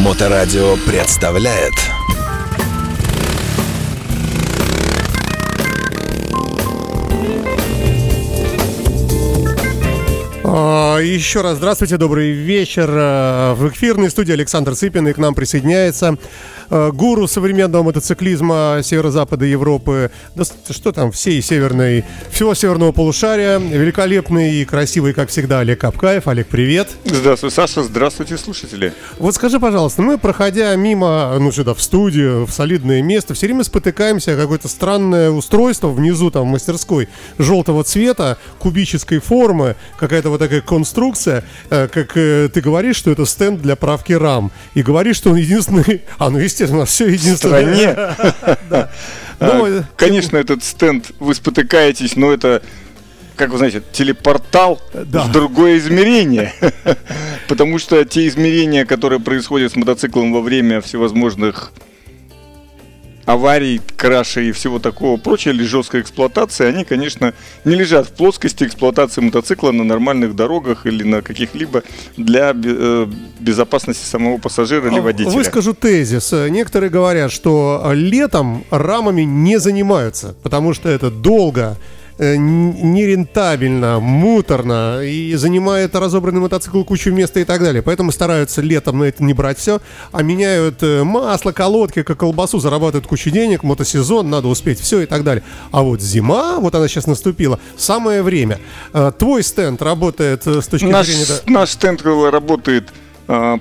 Моторадио 0.00 0.76
представляет 0.86 1.74
Еще 10.50 11.42
раз 11.42 11.58
здравствуйте, 11.58 11.96
добрый 11.96 12.32
вечер. 12.32 12.88
А, 12.90 13.54
В 13.54 13.68
эфирной 13.68 14.10
студии 14.10 14.32
Александр 14.32 14.74
Цыпин 14.74 15.06
и 15.06 15.12
к 15.12 15.18
нам 15.18 15.32
присоединяется 15.32 16.18
а, 16.68 16.90
гуру 16.90 17.28
современного 17.28 17.84
мотоциклизма 17.84 18.80
северо-запада 18.82 19.44
Европы, 19.44 20.10
да 20.34 20.42
что 20.44 20.90
там, 20.90 21.12
всей 21.12 21.40
северной, 21.40 22.04
всего 22.32 22.54
северного 22.54 22.90
полушария, 22.90 23.58
великолепный 23.58 24.54
и 24.56 24.64
красивый, 24.64 25.12
как 25.12 25.28
всегда, 25.28 25.60
Олег 25.60 25.80
Капкаев. 25.80 26.26
Олег, 26.26 26.48
привет. 26.48 26.88
Здравствуй, 27.04 27.52
Саша. 27.52 27.84
Здравствуйте, 27.84 28.36
слушатели. 28.36 28.92
Вот 29.18 29.36
скажи, 29.36 29.60
пожалуйста, 29.60 30.02
мы, 30.02 30.18
проходя 30.18 30.74
мимо, 30.74 31.36
ну, 31.38 31.52
сюда, 31.52 31.74
в 31.74 31.82
студию, 31.82 32.44
в 32.46 32.50
солидное 32.50 33.02
место, 33.02 33.34
все 33.34 33.46
время 33.46 33.62
спотыкаемся 33.62 34.34
о 34.34 34.36
какое-то 34.36 34.66
странное 34.66 35.30
устройство 35.30 35.88
внизу, 35.90 36.32
там, 36.32 36.42
в 36.42 36.46
мастерской, 36.46 37.08
желтого 37.38 37.84
цвета, 37.84 38.36
кубической 38.58 39.20
формы, 39.20 39.76
какая-то 39.96 40.30
вот 40.30 40.39
такая 40.40 40.60
конструкция, 40.62 41.44
э, 41.70 41.86
как 41.88 42.16
э, 42.16 42.48
ты 42.52 42.60
говоришь, 42.60 42.96
что 42.96 43.10
это 43.12 43.24
стенд 43.26 43.60
для 43.62 43.76
правки 43.76 44.12
рам, 44.14 44.50
и 44.74 44.82
говоришь, 44.82 45.16
что 45.16 45.30
он 45.30 45.36
единственный, 45.36 46.02
а, 46.18 46.30
ну, 46.30 46.38
естественно, 46.38 46.84
все 46.86 47.04
В 47.04 47.10
единственное. 47.12 48.16
стране. 48.16 48.88
Ну, 49.42 49.64
А, 49.64 49.68
э, 49.70 49.82
Конечно, 49.96 50.36
этот 50.36 50.62
стенд, 50.62 51.12
вы 51.18 51.34
спотыкаетесь, 51.34 52.14
но 52.14 52.30
это, 52.30 52.62
как 53.36 53.50
вы 53.50 53.56
знаете, 53.58 53.82
телепортал 53.92 54.82
Да. 54.92 55.22
в 55.22 55.32
другое 55.32 55.78
измерение. 55.78 56.52
Потому 57.48 57.78
что 57.78 58.04
те 58.04 58.28
измерения, 58.28 58.84
которые 58.84 59.18
происходят 59.18 59.72
с 59.72 59.76
мотоциклом 59.76 60.32
во 60.34 60.42
время 60.42 60.82
всевозможных 60.82 61.72
аварий, 63.32 63.80
крашей 63.96 64.48
и 64.48 64.52
всего 64.52 64.78
такого 64.78 65.16
прочего, 65.16 65.52
или 65.52 65.64
жесткой 65.64 66.00
эксплуатации, 66.00 66.66
они, 66.66 66.84
конечно, 66.84 67.34
не 67.64 67.74
лежат 67.74 68.08
в 68.08 68.12
плоскости 68.12 68.64
эксплуатации 68.64 69.20
мотоцикла 69.20 69.70
на 69.72 69.84
нормальных 69.84 70.34
дорогах 70.34 70.86
или 70.86 71.02
на 71.02 71.22
каких-либо 71.22 71.82
для 72.16 72.52
э, 72.54 73.06
безопасности 73.38 74.04
самого 74.04 74.38
пассажира 74.38 74.90
или 74.90 75.00
водителя. 75.00 75.34
Выскажу 75.34 75.74
тезис. 75.74 76.32
Некоторые 76.32 76.90
говорят, 76.90 77.32
что 77.32 77.90
летом 77.92 78.64
рамами 78.70 79.22
не 79.22 79.58
занимаются, 79.58 80.34
потому 80.42 80.74
что 80.74 80.88
это 80.88 81.10
долго, 81.10 81.76
нерентабельно, 82.20 83.98
муторно 84.00 85.02
и 85.02 85.34
занимает 85.34 85.94
разобранный 85.94 86.40
мотоцикл 86.40 86.84
кучу 86.84 87.10
места 87.10 87.40
и 87.40 87.44
так 87.44 87.62
далее. 87.62 87.82
Поэтому 87.82 88.12
стараются 88.12 88.60
летом 88.60 88.98
на 88.98 89.04
это 89.04 89.24
не 89.24 89.32
брать 89.32 89.58
все, 89.58 89.80
а 90.12 90.22
меняют 90.22 90.82
э, 90.82 91.02
масло, 91.02 91.52
колодки, 91.52 92.02
как 92.02 92.18
колбасу, 92.18 92.58
зарабатывают 92.58 93.06
кучу 93.06 93.30
денег, 93.30 93.62
мотосезон, 93.62 94.28
надо 94.28 94.48
успеть 94.48 94.80
все 94.80 95.00
и 95.00 95.06
так 95.06 95.24
далее. 95.24 95.42
А 95.72 95.82
вот 95.82 96.02
зима, 96.02 96.58
вот 96.60 96.74
она 96.74 96.88
сейчас 96.88 97.06
наступила, 97.06 97.58
самое 97.76 98.22
время. 98.22 98.60
Э, 98.92 99.12
Твой 99.18 99.42
стенд 99.42 99.80
работает 99.80 100.46
э, 100.46 100.60
с 100.60 100.66
точки 100.66 100.86
Наш, 100.86 101.06
зрения... 101.06 101.26
наш 101.46 101.70
стенд 101.70 102.04
э, 102.04 102.30
работает 102.30 102.88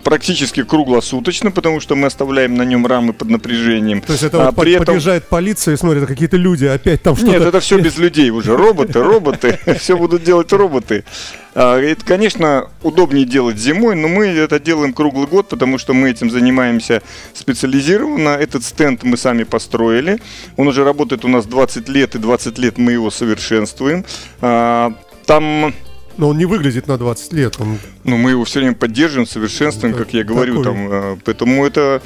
практически 0.04 0.64
круглосуточно, 0.64 1.52
потому 1.52 1.80
что 1.80 1.96
мы 1.96 2.08
оставляем 2.08 2.56
на 2.56 2.64
нем 2.64 2.88
рамы 2.88 3.14
под 3.14 3.30
напряжением. 3.30 4.02
То 4.02 4.14
есть 4.14 4.24
это 4.24 4.42
А 4.42 4.46
вот 4.48 4.56
под- 4.56 4.64
при 4.64 4.74
этом... 4.74 4.86
подъезжает 4.86 5.28
полиция 5.28 5.76
и 5.76 5.78
смотрит, 5.78 6.04
а 6.04 6.08
какие-то 6.08 6.38
люди 6.38 6.66
опять 6.66 7.04
там 7.04 7.16
что-то... 7.16 7.32
Нет, 7.32 7.42
это 7.44 7.60
все 7.60 7.78
без 7.80 7.98
людей 7.98 8.32
уже. 8.32 8.56
Роботы, 8.58 9.02
роботы. 9.04 9.60
Все 9.80 9.96
будут 9.98 10.24
делать 10.24 10.52
роботы. 10.54 11.04
А, 11.54 11.78
Это, 11.80 12.04
конечно, 12.06 12.70
удобнее 12.82 13.26
делать 13.26 13.58
зимой, 13.58 13.96
но 13.96 14.08
мы 14.08 14.28
это 14.28 14.60
делаем 14.60 14.94
круглый 14.94 15.28
год, 15.28 15.50
потому 15.50 15.78
что 15.78 15.94
мы 15.94 16.10
этим 16.10 16.32
занимаемся 16.32 17.02
специализированно. 17.34 18.30
Этот 18.30 18.64
стенд 18.64 19.04
мы 19.04 19.18
сами 19.18 19.44
построили. 19.44 20.20
Он 20.58 20.68
уже 20.68 20.84
работает 20.84 21.26
у 21.26 21.28
нас 21.28 21.46
20 21.46 21.90
лет, 21.90 22.16
и 22.16 22.18
20 22.20 22.58
лет 22.58 22.78
мы 22.78 22.94
его 22.94 23.12
совершенствуем. 23.12 24.06
А, 24.42 24.94
Там 25.26 25.74
Но 26.20 26.28
он 26.28 26.38
не 26.38 26.46
выглядит 26.46 26.88
на 26.88 26.98
20 26.98 27.32
лет. 27.32 27.56
Он... 27.62 27.80
Ну, 28.04 28.18
мы 28.18 28.32
его 28.32 28.44
все 28.44 28.60
время 28.60 28.76
поддерживаем, 28.76 29.26
совершенствуем, 29.26 29.94
Так- 29.96 30.04
как 30.04 30.14
я 30.14 30.26
говорю, 30.26 30.62
такой. 30.62 30.64
там, 30.66 30.92
э, 30.92 31.18
поэтому 31.24 31.66
это, 31.66 32.02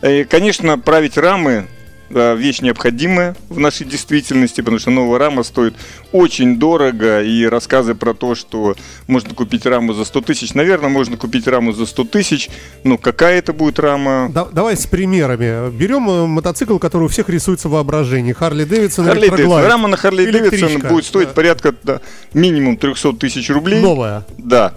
э, 0.00 0.24
конечно, 0.24 0.78
править 0.78 1.18
рамы 1.18 1.66
вещь 2.10 2.60
необходимая 2.60 3.36
в 3.48 3.58
нашей 3.58 3.86
действительности, 3.86 4.60
потому 4.60 4.78
что 4.78 4.90
новая 4.90 5.18
рама 5.18 5.42
стоит 5.42 5.74
очень 6.12 6.56
дорого, 6.58 7.22
и 7.22 7.44
рассказы 7.44 7.94
про 7.94 8.14
то, 8.14 8.34
что 8.34 8.74
можно 9.06 9.34
купить 9.34 9.64
раму 9.66 9.92
за 9.92 10.04
100 10.04 10.20
тысяч, 10.22 10.54
наверное, 10.54 10.88
можно 10.90 11.16
купить 11.16 11.46
раму 11.46 11.72
за 11.72 11.86
100 11.86 12.04
тысяч, 12.04 12.50
но 12.84 12.98
какая 12.98 13.38
это 13.38 13.52
будет 13.52 13.78
рама? 13.78 14.28
Да- 14.32 14.48
давай 14.52 14.76
с 14.76 14.86
примерами. 14.86 15.70
Берем 15.70 16.10
э, 16.10 16.26
мотоцикл, 16.26 16.78
который 16.78 17.04
у 17.04 17.08
всех 17.08 17.28
рисуется 17.28 17.68
в 17.68 17.72
воображении. 17.72 18.32
Харли 18.32 18.64
Дэвидсон 18.64 19.06
Харли 19.06 19.28
Дэвидсон. 19.28 19.64
Рама 19.64 19.88
на 19.88 19.96
Харли 19.96 20.30
Дэвидсон 20.30 20.80
будет 20.88 21.04
стоить 21.04 21.28
Да. 21.28 21.34
порядка 21.34 21.74
да, 21.82 22.00
минимум 22.34 22.76
300 22.76 23.12
тысяч 23.14 23.48
рублей. 23.50 23.80
Новая. 23.80 24.24
Да, 24.38 24.74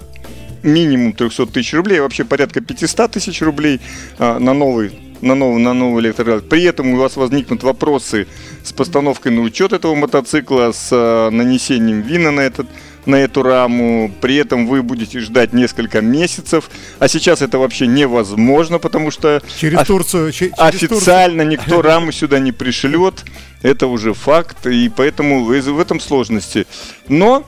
минимум 0.62 1.14
300 1.14 1.48
тысяч 1.48 1.74
рублей, 1.74 2.00
вообще 2.00 2.24
порядка 2.24 2.62
500 2.62 3.12
тысяч 3.12 3.42
рублей 3.42 3.82
а, 4.20 4.40
на 4.40 4.54
новый 4.54 4.92
на 5.22 5.36
новый, 5.36 5.62
на 5.62 5.74
новый 5.74 6.02
электрогаз. 6.04 6.42
При 6.50 6.64
этом 6.64 6.94
у 6.94 6.98
вас 6.98 7.16
возникнут 7.16 7.64
вопросы 7.64 8.28
с 8.64 8.72
постановкой 8.74 9.32
на 9.32 9.42
учет 9.42 9.74
этого 9.74 9.96
мотоцикла, 9.96 10.72
с 10.74 10.90
а, 10.92 11.30
нанесением 11.30 12.02
вина 12.02 12.32
на 12.32 12.42
этот 12.42 12.68
на 13.06 13.18
эту 13.18 13.44
раму, 13.44 14.10
при 14.22 14.38
этом 14.38 14.66
вы 14.66 14.82
будете 14.82 15.20
ждать 15.20 15.52
несколько 15.52 16.00
месяцев, 16.00 16.70
а 17.00 17.10
сейчас 17.10 17.42
это 17.42 17.58
вообще 17.60 17.86
невозможно, 17.86 18.80
потому 18.80 19.12
что 19.12 19.42
Через 19.60 19.80
оф- 19.80 19.88
Турцию. 19.88 20.32
че- 20.32 20.52
через 20.52 20.84
официально 20.84 21.42
никто 21.42 21.82
раму 21.82 22.14
сюда 22.14 22.40
не 22.40 22.54
пришлет, 22.54 23.26
это 23.62 23.88
уже 23.88 24.14
факт, 24.14 24.66
и 24.68 24.88
поэтому 24.88 25.44
в 25.44 25.52
этом 25.80 26.00
сложности. 26.00 26.66
Но 27.10 27.44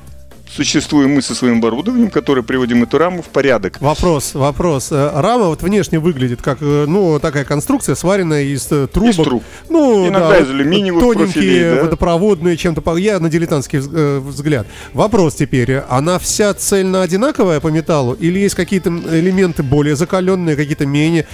существуем 0.56 1.12
мы 1.16 1.22
со 1.22 1.36
своим 1.36 1.58
оборудованием, 1.58 2.10
которое 2.10 2.42
приводим 2.42 2.84
эту 2.84 2.98
раму 2.98 3.22
в 3.22 3.26
порядок. 3.26 3.80
Вопрос, 3.82 4.34
вопрос. 4.34 4.92
Э, 4.92 5.12
Рама 5.14 5.46
вот 5.48 5.62
внешне 5.62 6.00
выглядит 6.00 6.42
как, 6.42 6.60
э, 6.62 6.86
ну, 6.88 7.20
такая 7.20 7.44
конструкция, 7.44 7.96
сваренная 7.96 8.44
из 8.44 8.72
э, 8.72 8.88
трубок. 8.88 9.12
Из 9.12 9.16
труб. 9.24 9.44
Ну, 9.70 10.08
Иногда 10.08 10.30
да, 10.30 10.40
из 10.40 10.50
алюминиевых 10.50 11.02
тоненькие, 11.02 11.34
профилей, 11.34 11.76
да. 11.76 11.84
водопроводные, 11.84 12.58
чем-то... 12.58 12.82
по- 12.82 12.96
Я 12.98 13.20
на 13.20 13.30
дилетантский 13.30 13.80
вз- 13.80 14.20
взгляд. 14.22 14.66
Вопрос 14.94 15.36
теперь. 15.36 15.80
Она 15.90 16.20
вся 16.20 16.54
цельно 16.54 17.02
одинаковая 17.02 17.60
по 17.60 17.68
металлу? 17.68 18.14
Или 18.14 18.40
есть 18.40 18.56
какие-то 18.56 18.90
элементы 18.90 19.62
более 19.64 19.96
закаленные, 19.96 20.56
какие-то 20.56 20.86
менее, 20.86 21.28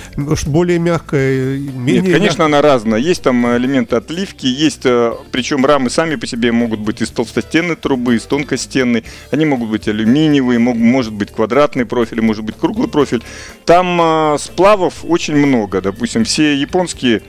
более 0.48 0.80
мягкое, 0.80 1.58
менее 1.60 2.02
Нет, 2.02 2.14
конечно, 2.14 2.46
она 2.46 2.62
разная. 2.62 3.00
Есть 3.00 3.22
там 3.22 3.46
элементы 3.56 3.96
отливки, 3.98 4.48
есть, 4.48 4.84
причем 5.32 5.66
рамы 5.66 5.90
сами 5.90 6.16
по 6.16 6.26
себе 6.26 6.52
могут 6.52 6.80
быть 6.80 7.02
из 7.02 7.10
толстостенной 7.10 7.76
трубы, 7.76 8.16
из 8.16 8.24
тонкостенной. 8.24 9.04
Они 9.32 9.46
могут 9.46 9.70
быть 9.70 9.88
алюминиевые, 9.88 10.60
мог- 10.60 10.78
может 10.78 11.14
быть 11.14 11.32
квадратный 11.32 11.86
профиль, 11.86 12.22
может 12.22 12.44
быть 12.44 12.58
круглый 12.58 12.88
профиль. 12.88 13.24
Там 13.66 14.00
э, 14.02 14.38
сплавов 14.40 15.04
очень 15.04 15.36
много. 15.36 15.82
Допустим, 15.82 16.24
все 16.24 16.56
японские 16.56 17.22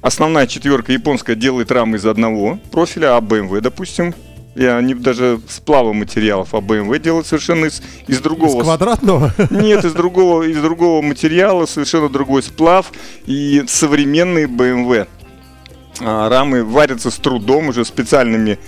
Основная 0.00 0.46
четверка 0.46 0.92
японская 0.92 1.34
делает 1.34 1.72
рамы 1.72 1.96
из 1.96 2.06
одного 2.06 2.60
профиля, 2.70 3.16
а 3.16 3.20
BMW, 3.20 3.60
допустим, 3.60 4.14
и 4.54 4.64
они 4.64 4.94
даже 4.94 5.40
сплава 5.48 5.92
материалов, 5.92 6.54
а 6.54 6.58
BMW 6.58 6.98
делают 6.98 7.26
совершенно 7.26 7.66
из, 7.66 7.82
из 8.06 8.16
Из 8.16 8.20
другого 8.20 8.62
квадратного? 8.62 9.32
нет, 9.50 9.84
из 9.84 9.92
другого, 9.92 10.44
из 10.44 10.56
другого 10.60 11.02
материала, 11.02 11.66
совершенно 11.66 12.08
другой 12.08 12.42
сплав. 12.42 12.92
И 13.26 13.64
современные 13.66 14.46
BMW 14.46 15.06
а, 16.00 16.28
рамы 16.28 16.64
варятся 16.64 17.10
с 17.10 17.16
трудом 17.16 17.68
уже 17.68 17.84
специальными 17.84 18.58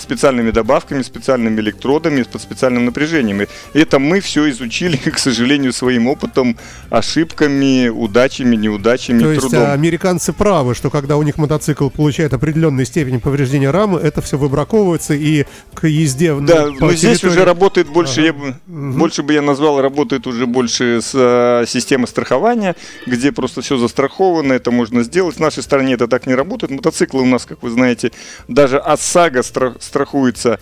специальными 0.00 0.50
добавками, 0.50 1.02
специальными 1.02 1.60
электродами, 1.60 2.22
под 2.22 2.40
специальным 2.42 2.84
напряжением. 2.86 3.42
И 3.42 3.46
это 3.78 3.98
мы 3.98 4.20
все 4.20 4.48
изучили, 4.50 4.96
к 5.10 5.18
сожалению, 5.18 5.72
своим 5.72 6.06
опытом, 6.08 6.56
ошибками, 6.90 7.88
удачами, 7.88 8.56
неудачами, 8.56 9.20
То 9.20 9.28
есть 9.30 9.40
трудом. 9.42 9.62
а, 9.62 9.72
американцы 9.72 10.32
правы, 10.32 10.74
что 10.74 10.90
когда 10.90 11.16
у 11.16 11.22
них 11.22 11.38
мотоцикл 11.38 11.88
получает 11.88 12.32
определенную 12.34 12.84
степень 12.86 13.20
повреждения 13.20 13.70
рамы, 13.70 14.00
это 14.00 14.20
все 14.22 14.36
выбраковывается 14.36 15.14
и 15.14 15.44
к 15.74 15.86
езде 15.86 16.34
Да, 16.40 16.68
но 16.80 16.92
здесь 16.92 17.20
территории- 17.20 17.32
уже 17.32 17.44
работает 17.44 17.88
больше, 17.88 18.20
Ага. 18.20 18.26
я 18.26 18.32
бы, 18.32 18.54
больше 18.66 19.22
бы 19.22 19.32
я 19.34 19.42
назвал, 19.42 19.80
работает 19.80 20.26
уже 20.26 20.46
больше 20.46 21.00
с 21.00 21.12
э, 21.14 21.64
системы 21.66 22.06
страхования, 22.06 22.74
где 23.06 23.32
просто 23.32 23.60
все 23.62 23.76
застраховано, 23.78 24.52
это 24.52 24.70
можно 24.70 25.02
сделать. 25.02 25.36
В 25.36 25.40
нашей 25.40 25.62
стране 25.62 25.94
это 25.94 26.08
так 26.08 26.26
не 26.26 26.34
работает. 26.34 26.70
Мотоциклы 26.72 27.22
у 27.22 27.26
нас, 27.26 27.44
как 27.46 27.62
вы 27.62 27.70
знаете, 27.70 28.12
даже 28.48 28.78
ОСАГО 28.78 29.40
стра- 29.40 29.65
страхуется 29.80 30.60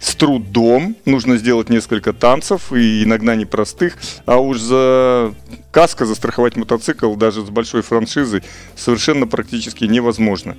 с 0.00 0.14
трудом. 0.16 0.96
Нужно 1.04 1.36
сделать 1.36 1.68
несколько 1.68 2.12
танцев, 2.12 2.72
и 2.72 3.04
иногда 3.04 3.36
непростых. 3.36 3.96
А 4.26 4.38
уж 4.38 4.58
за 4.58 5.32
каско 5.70 6.04
застраховать 6.04 6.56
мотоцикл 6.56 7.14
даже 7.14 7.46
с 7.46 7.50
большой 7.50 7.82
франшизой 7.82 8.42
совершенно 8.76 9.26
практически 9.26 9.84
невозможно. 9.84 10.56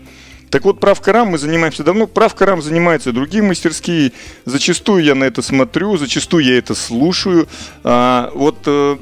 Так 0.50 0.66
вот, 0.66 0.80
правка 0.80 1.12
рам 1.12 1.30
мы 1.30 1.40
занимаемся 1.40 1.84
давно. 1.84 2.06
Правка 2.06 2.46
рам 2.46 2.62
занимаются 2.62 3.10
и 3.10 3.14
другие 3.14 3.44
мастерские. 3.44 4.12
Зачастую 4.46 5.04
я 5.04 5.16
на 5.16 5.24
это 5.24 5.42
смотрю, 5.42 5.98
зачастую 5.98 6.46
я 6.46 6.58
это 6.58 6.76
слушаю. 6.76 7.48
А, 7.84 8.32
вот 8.36 8.60
э, 8.68 8.98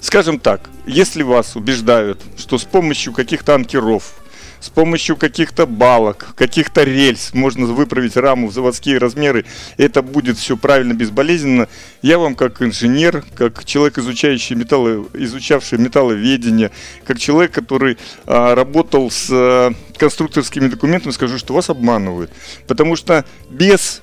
скажем 0.00 0.38
так, 0.38 0.70
если 0.86 1.24
вас 1.24 1.56
убеждают, 1.56 2.20
что 2.38 2.56
с 2.56 2.64
помощью 2.64 3.12
каких-то 3.12 3.56
анкеров, 3.56 4.14
с 4.60 4.68
помощью 4.68 5.16
каких-то 5.16 5.66
балок, 5.66 6.34
каких-то 6.36 6.82
рельс 6.82 7.34
можно 7.34 7.66
выправить 7.66 8.16
раму 8.16 8.48
в 8.48 8.52
заводские 8.52 8.98
размеры, 8.98 9.44
это 9.76 10.02
будет 10.02 10.38
все 10.38 10.56
правильно, 10.56 10.94
безболезненно. 10.94 11.68
Я 12.02 12.18
вам 12.18 12.34
как 12.34 12.62
инженер, 12.62 13.24
как 13.34 13.64
человек, 13.64 13.98
изучающий 13.98 14.56
металлы, 14.56 15.06
изучавший 15.14 15.78
металловедение, 15.78 16.70
как 17.04 17.18
человек, 17.18 17.52
который 17.52 17.98
а, 18.26 18.54
работал 18.54 19.10
с 19.10 19.28
а, 19.30 19.72
конструкторскими 19.96 20.68
документами, 20.68 21.12
скажу, 21.12 21.38
что 21.38 21.54
вас 21.54 21.70
обманывают. 21.70 22.30
Потому 22.66 22.96
что 22.96 23.24
без 23.50 24.02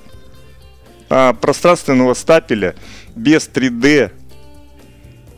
а, 1.10 1.32
пространственного 1.34 2.14
стапеля, 2.14 2.74
без 3.14 3.48
3D 3.48 3.86
э, 3.86 4.10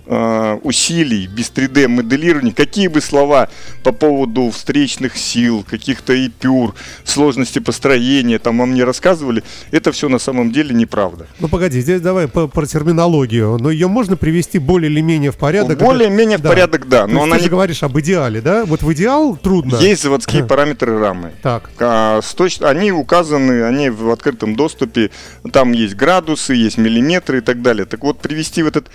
усилий, 0.07 1.27
без 1.27 1.51
3D 1.51 1.89
моделирования, 1.89 2.53
какие 2.53 2.89
бы 2.89 3.01
слова 3.01 3.49
по 3.83 3.93
поводу 3.93 4.51
встречных 4.51 5.17
сил, 5.17 5.65
каких-то 5.69 6.15
эпюр, 6.27 6.75
сложности 7.05 7.59
построения, 7.59 8.39
там 8.39 8.59
вам 8.59 8.75
не 8.75 8.85
рассказывали, 8.85 9.43
это 9.71 9.93
все 9.93 10.09
на 10.09 10.19
самом 10.19 10.53
деле 10.53 10.75
неправда. 10.75 11.27
Ну 11.41 11.49
погоди, 11.49 11.81
здесь 11.81 12.01
давай 12.01 12.29
по, 12.29 12.47
про 12.47 12.67
терминологию, 12.67 13.59
но 13.59 13.71
ее 13.71 13.89
можно 13.89 14.17
привести 14.17 14.59
более 14.59 14.91
или 14.91 15.01
менее 15.01 15.31
в 15.33 15.37
порядок. 15.37 15.79
Более-менее 15.79 16.39
в 16.39 16.43
Да. 16.43 16.51
порядок, 16.51 16.89
да. 16.89 17.03
То 17.03 17.09
Но 17.09 17.15
есть 17.21 17.25
она 17.27 17.35
ты 17.37 17.41
же 17.41 17.47
не... 17.47 17.51
говоришь 17.51 17.83
об 17.83 17.99
идеале, 17.99 18.41
да? 18.41 18.65
Вот 18.65 18.83
в 18.83 18.93
идеал 18.93 19.37
трудно. 19.37 19.77
Есть 19.77 20.03
заводские 20.03 20.45
параметры 20.45 20.99
рамы. 20.99 21.33
Так. 21.43 21.71
А, 21.81 22.21
с 22.23 22.35
точ- 22.35 22.63
Они 22.65 22.93
указаны, 22.93 23.65
они 23.65 23.91
в 23.91 24.11
открытом 24.11 24.55
доступе, 24.57 25.11
там 25.53 25.73
есть 25.73 25.95
градусы, 25.95 26.55
есть 26.55 26.79
миллиметры 26.79 27.39
и 27.39 27.41
так 27.41 27.63
далее. 27.63 27.85
Так 27.87 28.03
вот, 28.05 28.19
привести 28.21 28.63
в 28.63 28.67
этот 28.67 28.89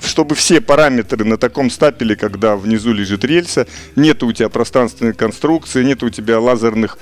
чтобы 0.00 0.34
все 0.34 0.60
параметры 0.60 1.24
на 1.24 1.36
таком 1.36 1.70
стапеле, 1.70 2.16
когда 2.16 2.56
внизу 2.56 2.92
лежит 2.92 3.24
рельса, 3.24 3.66
нет 3.94 4.22
у 4.22 4.32
тебя 4.32 4.48
пространственной 4.48 5.12
конструкции, 5.12 5.82
нет 5.84 6.02
у 6.02 6.10
тебя 6.10 6.40
лазерных 6.40 6.98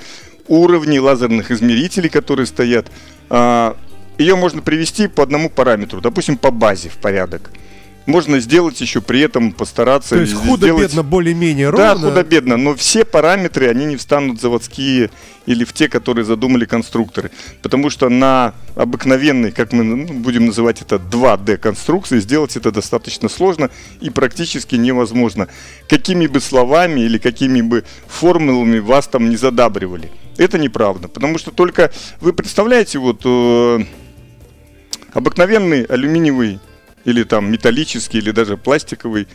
уровней, 0.47 0.99
лазерных 0.99 1.51
измерителей, 1.51 2.09
которые 2.09 2.45
стоят, 2.45 2.87
а, 3.29 3.77
ее 4.17 4.35
можно 4.35 4.61
привести 4.61 5.07
по 5.07 5.23
одному 5.23 5.49
параметру, 5.49 6.01
допустим, 6.01 6.37
по 6.37 6.51
базе 6.51 6.89
в 6.89 6.97
порядок. 6.97 7.51
Можно 8.05 8.39
сделать 8.39 8.79
еще 8.81 9.01
при 9.01 9.21
этом 9.21 9.51
постараться 9.51 10.09
То 10.09 10.21
есть 10.21 10.33
сделать- 10.33 10.49
худо-бедно 10.49 11.01
более-менее 11.01 11.71
да, 11.71 11.93
ровно. 11.93 12.09
худо-бедно, 12.09 12.55
но 12.57 12.75
все 12.75 13.03
параметры, 13.03 13.67
они 13.67 13.85
не 13.85 13.95
встанут 13.95 14.39
заводские 14.39 15.09
или 15.47 15.63
в 15.63 15.73
те, 15.73 15.89
которые 15.89 16.23
задумали 16.23 16.65
конструкторы. 16.65 17.31
Потому 17.63 17.89
что 17.89 18.09
на 18.09 18.53
обыкновенной, 18.75 19.51
как 19.51 19.73
мы 19.73 19.83
ну, 19.83 20.13
будем 20.13 20.45
называть 20.45 20.81
это, 20.81 20.97
2D 20.97 21.57
конструкции, 21.57 22.19
сделать 22.19 22.55
это 22.55 22.71
достаточно 22.71 23.27
сложно 23.27 23.71
и 24.01 24.11
практически 24.11 24.75
невозможно. 24.75 25.47
Какими 25.89 26.27
бы 26.27 26.39
словами 26.41 27.01
или 27.01 27.17
какими 27.17 27.61
бы 27.61 27.85
формулами 28.07 28.79
вас 28.79 29.07
там 29.07 29.29
не 29.29 29.35
задабривали. 29.35 30.11
Это 30.37 30.59
неправда. 30.59 31.07
Потому 31.07 31.39
что 31.39 31.49
только 31.51 31.91
вы 32.21 32.33
представляете, 32.33 32.99
вот 32.99 33.21
э, 33.25 33.79
обыкновенный 35.13 35.83
алюминиевый 35.85 36.59
или 37.05 37.23
там 37.23 37.51
металлический, 37.51 38.17
или 38.17 38.31
даже 38.31 38.57
пластиковый 38.57 39.27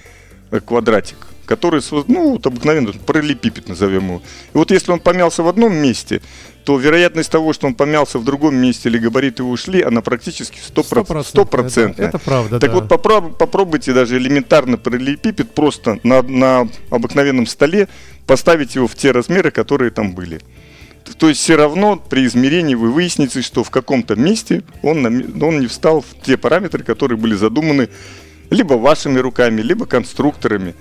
э, 0.50 0.60
квадратик, 0.60 1.16
который, 1.46 1.80
ну, 2.08 2.32
вот 2.32 2.46
обыкновенный 2.46 2.92
параллелепипед 2.94 3.68
назовем 3.68 4.04
его. 4.06 4.22
И 4.54 4.58
вот 4.58 4.70
если 4.70 4.92
он 4.92 5.00
помялся 5.00 5.42
в 5.42 5.48
одном 5.48 5.74
месте, 5.74 6.20
то 6.64 6.78
вероятность 6.78 7.30
того, 7.30 7.52
что 7.52 7.66
он 7.66 7.74
помялся 7.74 8.18
в 8.18 8.24
другом 8.24 8.54
месте 8.56 8.88
или 8.88 8.98
габариты 8.98 9.42
его 9.42 9.50
ушли, 9.50 9.80
она 9.82 10.02
практически 10.02 10.58
100%. 10.58 11.24
Стопроцентно, 11.24 12.02
Это, 12.02 12.16
это 12.16 12.18
правда, 12.18 12.60
Так 12.60 12.70
да. 12.70 12.76
вот 12.80 12.90
попро- 12.90 13.32
попробуйте 13.34 13.92
даже 13.94 14.18
элементарно 14.18 14.76
параллелепипед 14.76 15.54
просто 15.54 15.98
на, 16.02 16.22
на 16.22 16.68
обыкновенном 16.90 17.46
столе 17.46 17.88
поставить 18.26 18.74
его 18.74 18.86
в 18.86 18.94
те 18.94 19.10
размеры, 19.12 19.50
которые 19.50 19.90
там 19.90 20.12
были. 20.12 20.40
То 21.18 21.28
есть 21.28 21.40
все 21.40 21.56
равно 21.56 21.96
при 21.96 22.26
измерении 22.26 22.74
вы 22.74 22.90
выясните, 22.90 23.42
что 23.42 23.64
в 23.64 23.70
каком-то 23.70 24.16
месте 24.16 24.62
он, 24.82 25.04
он 25.06 25.60
не 25.60 25.66
встал 25.66 26.00
в 26.02 26.24
те 26.24 26.36
параметры, 26.36 26.84
которые 26.84 27.18
были 27.18 27.34
задуманы 27.34 27.88
либо 28.50 28.74
вашими 28.74 29.18
руками, 29.18 29.60
либо 29.60 29.86
конструкторами. 29.86 30.74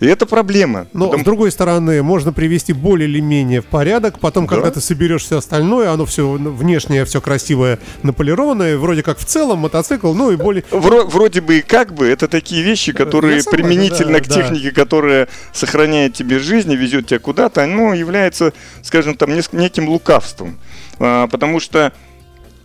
И 0.00 0.06
это 0.06 0.26
проблема. 0.26 0.86
Но, 0.92 1.06
Потому- 1.06 1.22
с 1.22 1.24
другой 1.24 1.50
стороны, 1.52 2.02
можно 2.02 2.32
привести 2.32 2.72
более 2.72 3.08
или 3.08 3.20
менее 3.20 3.60
в 3.60 3.66
порядок. 3.66 4.18
Потом, 4.18 4.46
Да. 4.46 4.54
когда 4.54 4.70
ты 4.70 4.80
соберешь 4.80 5.22
все 5.22 5.38
остальное, 5.38 5.90
оно 5.92 6.04
все 6.04 6.28
внешнее, 6.28 7.04
все 7.04 7.20
красивое, 7.20 7.78
наполированное, 8.02 8.76
вроде 8.76 9.02
как 9.02 9.18
в 9.18 9.24
целом 9.24 9.60
мотоцикл, 9.60 10.12
ну 10.12 10.30
и 10.32 10.36
более... 10.36 10.64
Вро- 10.70 11.06
вроде 11.06 11.40
бы 11.40 11.58
и 11.58 11.62
как 11.62 11.94
бы 11.94 12.06
это 12.08 12.26
такие 12.28 12.62
вещи, 12.62 12.92
которые 12.92 13.36
Я 13.36 13.42
согласен, 13.42 13.68
применительно 13.68 14.14
да, 14.14 14.20
к 14.20 14.28
да. 14.28 14.34
технике, 14.34 14.70
которая 14.72 15.28
сохраняет 15.52 16.14
тебе 16.14 16.38
жизнь 16.40 16.72
и 16.72 16.76
везет 16.76 17.06
тебя 17.06 17.20
куда-то, 17.20 17.64
ну, 17.66 17.92
является, 17.92 18.52
скажем 18.82 19.16
там, 19.16 19.30
неким 19.52 19.88
лукавством. 19.88 20.58
А, 20.98 21.28
потому 21.28 21.60
что 21.60 21.92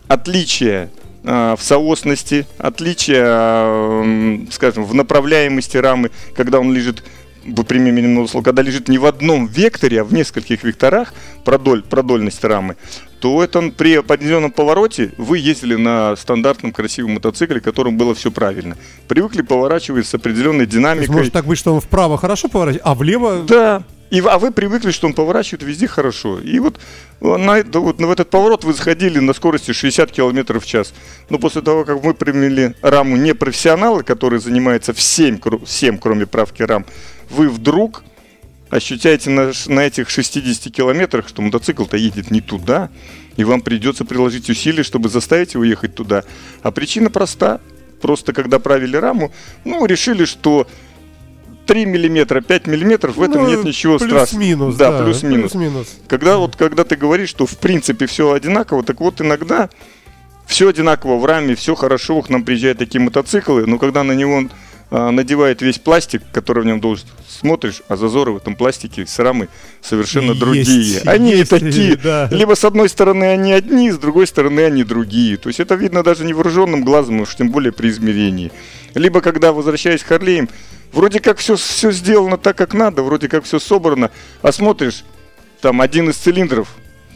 отличие 0.08 0.90
а, 1.24 1.54
в 1.56 1.62
соосности, 1.62 2.46
отличие, 2.58 3.22
а, 3.24 4.44
скажем, 4.50 4.84
в 4.84 4.94
направляемости 4.94 5.76
рамы, 5.76 6.10
когда 6.34 6.58
он 6.60 6.72
лежит 6.72 7.04
в 7.44 7.62
примененном 7.64 8.24
условии, 8.24 8.44
когда 8.44 8.62
лежит 8.62 8.88
не 8.88 8.98
в 8.98 9.06
одном 9.06 9.46
векторе, 9.46 10.00
а 10.00 10.04
в 10.04 10.12
нескольких 10.12 10.64
векторах 10.64 11.14
продоль, 11.44 11.82
продольность 11.82 12.44
рамы, 12.44 12.76
то 13.20 13.42
это 13.42 13.70
при 13.76 13.96
определенном 13.96 14.50
повороте 14.50 15.12
вы 15.18 15.38
ездили 15.38 15.76
на 15.76 16.16
стандартном 16.16 16.72
красивом 16.72 17.12
мотоцикле, 17.12 17.60
которым 17.60 17.96
было 17.96 18.14
все 18.14 18.30
правильно. 18.30 18.76
Привыкли 19.08 19.42
поворачивать 19.42 20.06
с 20.06 20.14
определенной 20.14 20.60
есть 20.60 20.72
динамикой. 20.72 21.14
может 21.14 21.32
так 21.32 21.46
быть, 21.46 21.58
что 21.58 21.74
он 21.74 21.80
вправо 21.80 22.16
хорошо 22.16 22.48
поворачивает, 22.48 22.82
а 22.86 22.94
влево... 22.94 23.44
Да. 23.46 23.82
И, 24.10 24.18
а 24.18 24.38
вы 24.38 24.50
привыкли, 24.50 24.90
что 24.90 25.06
он 25.06 25.14
поворачивает 25.14 25.62
везде 25.62 25.86
хорошо. 25.86 26.40
И 26.40 26.58
вот, 26.58 26.80
э, 27.20 27.36
на, 27.36 27.62
вот 27.78 28.00
в 28.00 28.10
этот 28.10 28.28
поворот 28.28 28.64
вы 28.64 28.74
заходили 28.74 29.20
на 29.20 29.32
скорости 29.32 29.72
60 29.72 30.10
км 30.10 30.58
в 30.58 30.66
час. 30.66 30.92
Но 31.28 31.38
после 31.38 31.62
того, 31.62 31.84
как 31.84 32.02
мы 32.02 32.12
применили 32.12 32.74
раму 32.82 33.16
не 33.16 33.34
профессионалы, 33.34 34.02
который 34.02 34.40
занимается 34.40 34.92
всем, 34.92 35.40
всем, 35.64 35.98
кроме 35.98 36.26
правки 36.26 36.62
рам, 36.62 36.86
вы 37.30 37.48
вдруг 37.48 38.04
ощущаете 38.70 39.30
на, 39.30 39.52
на 39.66 39.80
этих 39.80 40.10
60 40.10 40.72
километрах, 40.72 41.28
что 41.28 41.42
мотоцикл-то 41.42 41.96
едет 41.96 42.30
не 42.30 42.40
туда, 42.40 42.90
и 43.36 43.44
вам 43.44 43.62
придется 43.62 44.04
приложить 44.04 44.48
усилия, 44.48 44.82
чтобы 44.82 45.08
заставить 45.08 45.54
его 45.54 45.64
ехать 45.64 45.94
туда. 45.94 46.24
А 46.62 46.70
причина 46.70 47.10
проста. 47.10 47.60
Просто 48.00 48.32
когда 48.32 48.58
правили 48.58 48.96
раму, 48.96 49.30
ну, 49.66 49.84
решили, 49.84 50.24
что 50.24 50.66
3 51.66 51.84
миллиметра, 51.84 52.40
5 52.40 52.66
миллиметров, 52.66 53.16
в 53.16 53.22
этом 53.22 53.42
Ну, 53.42 53.50
нет 53.50 53.64
ничего 53.64 53.98
страшного. 53.98 54.24
Плюс-минус, 54.26 54.76
Да, 54.76 54.90
да, 54.90 55.04
плюс-минус. 55.04 55.52
плюс-минус. 55.52 55.96
Когда 56.08 56.38
вот, 56.38 56.56
когда 56.56 56.84
ты 56.84 56.96
говоришь, 56.96 57.28
что 57.28 57.44
в 57.44 57.58
принципе 57.58 58.06
все 58.06 58.32
одинаково, 58.32 58.82
так 58.82 59.00
вот 59.00 59.20
иногда 59.20 59.68
все 60.46 60.68
одинаково 60.68 61.18
в 61.18 61.24
раме, 61.26 61.54
все 61.54 61.74
хорошо, 61.74 62.22
к 62.22 62.30
нам 62.30 62.42
приезжают 62.42 62.78
такие 62.78 63.00
мотоциклы, 63.00 63.66
но 63.66 63.78
когда 63.78 64.02
на 64.02 64.12
него 64.12 64.48
надевает 64.90 65.62
весь 65.62 65.78
пластик, 65.78 66.22
который 66.32 66.64
в 66.64 66.66
нем 66.66 66.80
должен, 66.80 67.06
смотришь, 67.28 67.82
а 67.88 67.96
зазоры 67.96 68.32
в 68.32 68.36
этом 68.38 68.56
пластике 68.56 69.06
с 69.06 69.18
рамой 69.18 69.48
совершенно 69.80 70.32
Есть, 70.32 70.40
другие. 70.40 71.00
Они 71.06 71.32
есть, 71.32 71.50
такие. 71.50 71.96
да. 71.96 72.28
Либо 72.30 72.54
с 72.54 72.64
одной 72.64 72.88
стороны 72.88 73.24
они 73.24 73.52
одни, 73.52 73.90
с 73.90 73.98
другой 73.98 74.26
стороны 74.26 74.60
они 74.60 74.82
другие. 74.84 75.36
То 75.36 75.48
есть 75.48 75.60
это 75.60 75.74
видно 75.76 76.02
даже 76.02 76.24
невооруженным 76.24 76.84
глазом, 76.84 77.20
уж 77.20 77.36
тем 77.36 77.50
более 77.50 77.72
при 77.72 77.88
измерении. 77.88 78.50
Либо 78.94 79.20
когда, 79.20 79.52
возвращаясь 79.52 80.02
к 80.02 80.06
Харлеям, 80.06 80.48
вроде 80.92 81.20
как 81.20 81.38
все, 81.38 81.56
все 81.56 81.92
сделано 81.92 82.36
так, 82.36 82.56
как 82.56 82.74
надо, 82.74 83.02
вроде 83.02 83.28
как 83.28 83.44
все 83.44 83.58
собрано, 83.60 84.10
а 84.42 84.50
смотришь, 84.50 85.04
там 85.60 85.80
один 85.80 86.10
из 86.10 86.16
цилиндров 86.16 86.68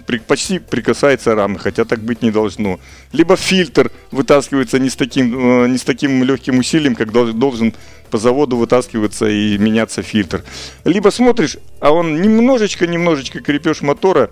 при- 0.07 0.19
почти 0.19 0.59
прикасается 0.59 1.35
рамы, 1.35 1.59
хотя 1.59 1.85
так 1.85 2.01
быть 2.01 2.23
не 2.23 2.31
должно. 2.31 2.81
Либо 3.13 3.37
фильтр 3.37 3.91
вытаскивается 4.11 4.79
не 4.79 4.89
с 4.91 4.97
таким, 4.97 5.65
э, 5.65 5.69
не 5.69 5.79
с 5.79 5.83
таким 5.83 6.23
легким 6.25 6.59
усилием, 6.59 6.95
как 6.95 7.13
дол- 7.13 7.33
должен 7.33 7.75
по 8.11 8.19
заводу 8.19 8.57
вытаскиваться 8.57 9.27
и 9.29 9.59
меняться 9.59 10.03
фильтр. 10.03 10.45
Либо 10.85 11.11
смотришь, 11.11 11.57
а 11.81 11.93
он 11.93 12.21
немножечко-немножечко 12.21 13.41
крепеж 13.41 13.83
мотора 13.83 14.31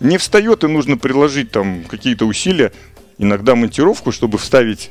не 0.00 0.16
встает, 0.16 0.64
и 0.64 0.68
нужно 0.68 0.96
приложить 0.96 1.50
там 1.50 1.84
какие-то 1.84 2.24
усилия, 2.24 2.72
иногда 3.18 3.54
монтировку, 3.54 4.12
чтобы 4.12 4.38
вставить 4.38 4.90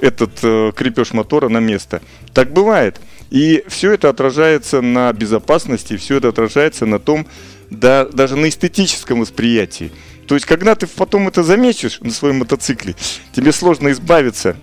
этот 0.00 0.30
э, 0.42 0.72
крепеж 0.74 1.12
мотора 1.12 1.48
на 1.48 1.58
место. 1.58 2.00
Так 2.32 2.52
бывает. 2.52 3.00
И 3.30 3.64
все 3.68 3.92
это 3.92 4.08
отражается 4.08 4.80
на 4.80 5.12
безопасности, 5.12 5.96
все 5.96 6.16
это 6.16 6.28
отражается 6.28 6.86
на 6.86 6.98
том, 6.98 7.26
да, 7.70 8.04
даже 8.06 8.36
на 8.36 8.48
эстетическом 8.48 9.20
восприятии. 9.20 9.92
То 10.26 10.34
есть, 10.34 10.46
когда 10.46 10.74
ты 10.74 10.86
потом 10.86 11.28
это 11.28 11.42
заметишь 11.42 12.00
на 12.00 12.10
своем 12.10 12.38
мотоцикле, 12.38 12.94
тебе 13.32 13.52
сложно 13.52 13.90
избавиться 13.92 14.56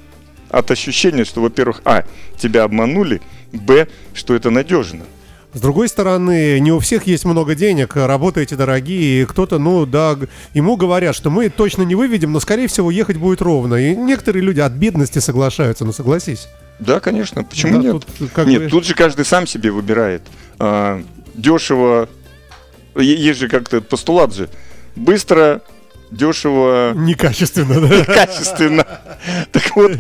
от 0.49 0.69
ощущения, 0.71 1.25
что, 1.25 1.41
во-первых, 1.41 1.81
а, 1.85 2.05
тебя 2.37 2.63
обманули, 2.63 3.21
б, 3.51 3.87
что 4.13 4.35
это 4.35 4.49
надежно. 4.51 5.03
С 5.53 5.61
другой 5.61 5.87
стороны, 5.87 6.59
не 6.59 6.71
у 6.73 6.79
всех 6.79 7.07
есть 7.07 7.23
много 7.23 7.55
денег, 7.55 7.95
работаете 7.95 8.57
дорогие, 8.57 9.21
и 9.21 9.25
кто-то, 9.25 9.57
ну 9.57 9.85
да, 9.85 10.17
ему 10.53 10.75
говорят, 10.75 11.15
что 11.15 11.29
мы 11.29 11.47
точно 11.49 11.83
не 11.83 11.95
выведем, 11.95 12.33
но 12.33 12.41
скорее 12.41 12.67
всего 12.67 12.91
ехать 12.91 13.15
будет 13.17 13.41
ровно. 13.41 13.75
И 13.75 13.95
некоторые 13.95 14.43
люди 14.43 14.59
от 14.59 14.73
бедности 14.73 15.19
соглашаются, 15.19 15.85
ну 15.85 15.93
согласись. 15.93 16.47
Да, 16.79 16.99
конечно. 16.99 17.43
Почему 17.45 17.77
Да, 17.81 17.93
нет? 17.93 18.05
тут 18.19 18.45
нет, 18.45 18.63
бы- 18.63 18.69
тут 18.69 18.85
же 18.85 18.93
каждый 18.95 19.23
сам 19.23 19.47
себе 19.47 19.71
выбирает. 19.71 20.23
А, 20.59 21.01
дешево. 21.33 22.09
Есть 22.95 23.39
же 23.39 23.47
как-то 23.49 23.81
постулат 23.81 24.33
же. 24.33 24.49
Быстро, 24.95 25.61
дешево, 26.11 26.93
Некачественно, 26.95 27.81
да? 27.81 28.05
качественно. 28.05 28.85
Так 29.51 29.75
вот, 29.75 29.91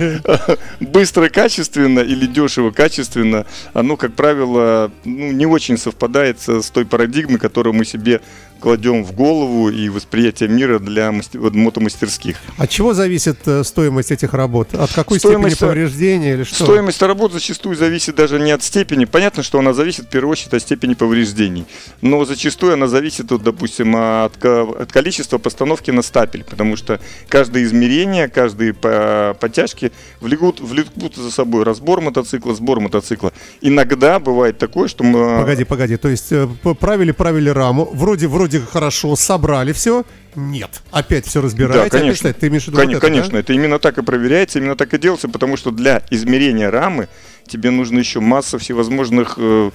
быстро, 0.79 1.29
качественно 1.29 1.99
или 1.99 2.27
дешево, 2.27 2.69
качественно, 2.71 3.45
оно, 3.73 3.97
как 3.97 4.13
правило, 4.13 4.91
ну, 5.03 5.31
не 5.31 5.45
очень 5.47 5.77
совпадает 5.77 6.39
со- 6.39 6.61
с 6.61 6.69
той 6.69 6.85
парадигмой, 6.85 7.39
которую 7.39 7.73
мы 7.73 7.85
себе 7.85 8.21
кладем 8.65 9.03
в 9.03 9.11
голову 9.11 9.69
и 9.69 9.89
восприятие 9.89 10.49
мира 10.49 10.79
для 10.79 11.11
масте- 11.11 11.37
вот 11.37 11.53
мотомастерских. 11.53 12.35
От 12.57 12.67
чего 12.67 12.95
зависит 12.95 13.37
э, 13.45 13.63
стоимость 13.63 14.11
этих 14.11 14.33
работ? 14.33 14.73
От 14.73 14.91
какой 14.91 15.19
Стоимость, 15.19 15.57
степени 15.57 15.69
э, 15.69 15.71
повреждения 15.71 16.33
или 16.33 16.43
что? 16.45 16.63
Стоимость 16.63 16.99
работ 17.03 17.31
зачастую 17.31 17.75
зависит 17.75 18.15
даже 18.15 18.39
не 18.39 18.49
от 18.49 18.63
степени. 18.63 19.05
Понятно, 19.05 19.43
что 19.43 19.59
она 19.59 19.73
зависит 19.73 20.05
в 20.05 20.09
первую 20.09 20.31
очередь 20.31 20.55
от 20.55 20.63
степени 20.63 20.95
повреждений. 20.95 21.65
Но 22.01 22.25
зачастую 22.25 22.73
она 22.73 22.87
зависит, 22.87 23.31
от, 23.31 23.43
допустим, 23.43 23.95
от, 23.95 24.43
от 24.43 24.91
количества 24.91 25.37
постановки 25.37 25.91
на 25.91 26.01
стапель. 26.01 26.43
Потому 26.43 26.75
что 26.75 26.99
каждое 27.29 27.65
измерение, 27.65 28.29
каждые 28.29 28.73
по- 28.73 29.37
подтяжки 29.39 29.91
влекут, 30.21 30.59
влекут 30.59 31.15
за 31.15 31.29
собой 31.29 31.65
разбор 31.65 32.01
мотоцикла, 32.01 32.55
сбор 32.55 32.79
мотоцикла. 32.79 33.31
Иногда 33.61 34.19
бывает 34.19 34.57
такое, 34.57 34.87
что 34.87 35.03
мы... 35.03 35.41
Погоди, 35.41 35.65
погоди, 35.65 35.97
то 35.97 36.09
есть 36.09 36.31
э, 36.31 36.47
правили, 36.79 37.11
правили 37.11 37.49
раму, 37.49 37.87
вроде, 37.93 38.27
вроде 38.27 38.54
хорошо, 38.59 39.15
собрали 39.15 39.71
все, 39.73 40.03
нет, 40.35 40.81
опять 40.91 41.25
все 41.25 41.41
разбираете, 41.41 41.89
Да, 41.89 41.99
конечно. 41.99 42.33
ты 42.33 42.47
имеешь 42.47 42.63
в 42.63 42.67
виду 42.67 42.77
Кон- 42.77 42.87
вот 42.87 42.91
это, 42.95 43.01
да? 43.01 43.07
конечно, 43.07 43.37
это 43.37 43.53
именно 43.53 43.79
так 43.79 43.97
и 43.97 44.01
проверяется, 44.01 44.59
именно 44.59 44.75
так 44.75 44.93
и 44.93 44.97
делается, 44.97 45.29
потому 45.29 45.55
что 45.57 45.71
для 45.71 46.01
измерения 46.11 46.69
рамы 46.69 47.07
тебе 47.47 47.71
нужно 47.71 47.99
еще 47.99 48.19
масса 48.19 48.57
всевозможных 48.59 49.35
э, 49.37 49.71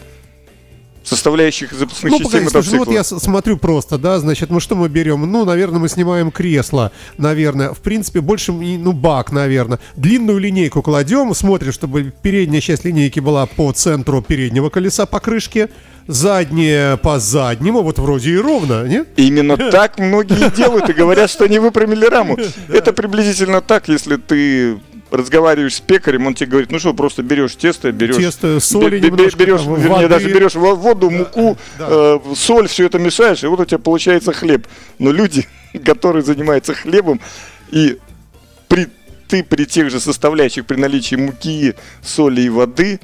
составляющих 1.03 1.73
запасных 1.73 2.13
Ну, 2.13 2.19
частей 2.19 2.41
погоди, 2.41 2.51
слушай, 2.53 2.73
ну 2.79 2.85
вот 2.85 2.93
я 2.93 3.05
смотрю 3.05 3.57
просто, 3.57 3.97
да, 3.99 4.19
значит, 4.19 4.51
мы 4.51 4.61
что 4.61 4.75
мы 4.77 4.89
берем? 4.89 5.23
Ну, 5.31 5.45
наверное, 5.45 5.81
мы 5.81 5.89
снимаем 5.89 6.31
кресло, 6.31 6.93
наверное. 7.17 7.73
В 7.73 7.79
принципе, 7.81 8.21
больше, 8.21 8.53
ну, 8.53 8.93
бак, 8.93 9.33
наверное. 9.33 9.79
Длинную 9.97 10.39
линейку 10.39 10.83
кладем, 10.83 11.35
смотрим, 11.35 11.73
чтобы 11.73 12.13
передняя 12.23 12.61
часть 12.61 12.85
линейки 12.85 13.19
была 13.21 13.47
по 13.47 13.73
центру 13.73 14.21
переднего 14.23 14.69
колеса 14.69 15.07
покрышки, 15.07 15.71
задняя 16.07 16.97
по 16.97 17.19
заднему, 17.19 17.83
вот 17.83 17.99
вроде 17.99 18.31
и 18.33 18.37
ровно, 18.39 18.85
нет? 18.87 19.09
Именно 19.17 19.57
так 19.71 19.99
многие 19.99 20.51
делают 20.55 20.89
и 20.91 20.93
говорят, 20.93 21.31
что 21.31 21.45
они 21.45 21.59
выпрямили 21.59 22.05
раму. 22.07 22.37
Это 22.69 22.93
приблизительно 22.93 23.61
так, 23.61 23.89
если 23.89 24.17
ты 24.17 24.81
разговариваешь 25.11 25.75
с 25.77 25.81
пекарем, 25.81 26.27
он 26.29 26.35
тебе 26.35 26.51
говорит, 26.51 26.71
ну 26.71 26.79
что, 26.79 26.95
просто 26.95 27.23
берешь 27.25 27.57
тесто, 27.57 27.91
берешь... 27.91 28.17
Тесто, 28.17 28.61
соли 28.61 28.91
бе- 28.91 29.01
бе- 29.01 29.11
немножко, 29.11 29.39
берешь, 29.39 29.63
там, 29.63 29.75
вернее, 29.75 29.89
воды. 29.89 30.09
даже 30.09 30.29
берешь 30.33 30.55
во- 30.55 30.77
воду, 30.77 31.11
муку, 31.11 31.59
Да. 31.79 31.87
э, 31.91 32.19
соль, 32.37 32.69
все 32.69 32.87
это 32.87 33.01
мешаешь, 33.01 33.43
и 33.43 33.47
вот 33.49 33.59
у 33.59 33.65
тебя 33.65 33.79
получается 33.79 34.33
хлеб. 34.33 34.69
Но 35.01 35.11
люди, 35.11 35.49
которые 35.85 36.23
занимаются 36.23 36.75
хлебом, 36.75 37.21
и 37.73 37.99
при, 38.69 38.87
ты 39.27 39.43
при 39.43 39.65
тех 39.65 39.91
же 39.91 39.99
составляющих, 39.99 40.65
при 40.65 40.77
наличии 40.77 41.17
муки, 41.17 41.75
соли 42.05 42.43
и 42.43 42.49
воды, 42.49 43.01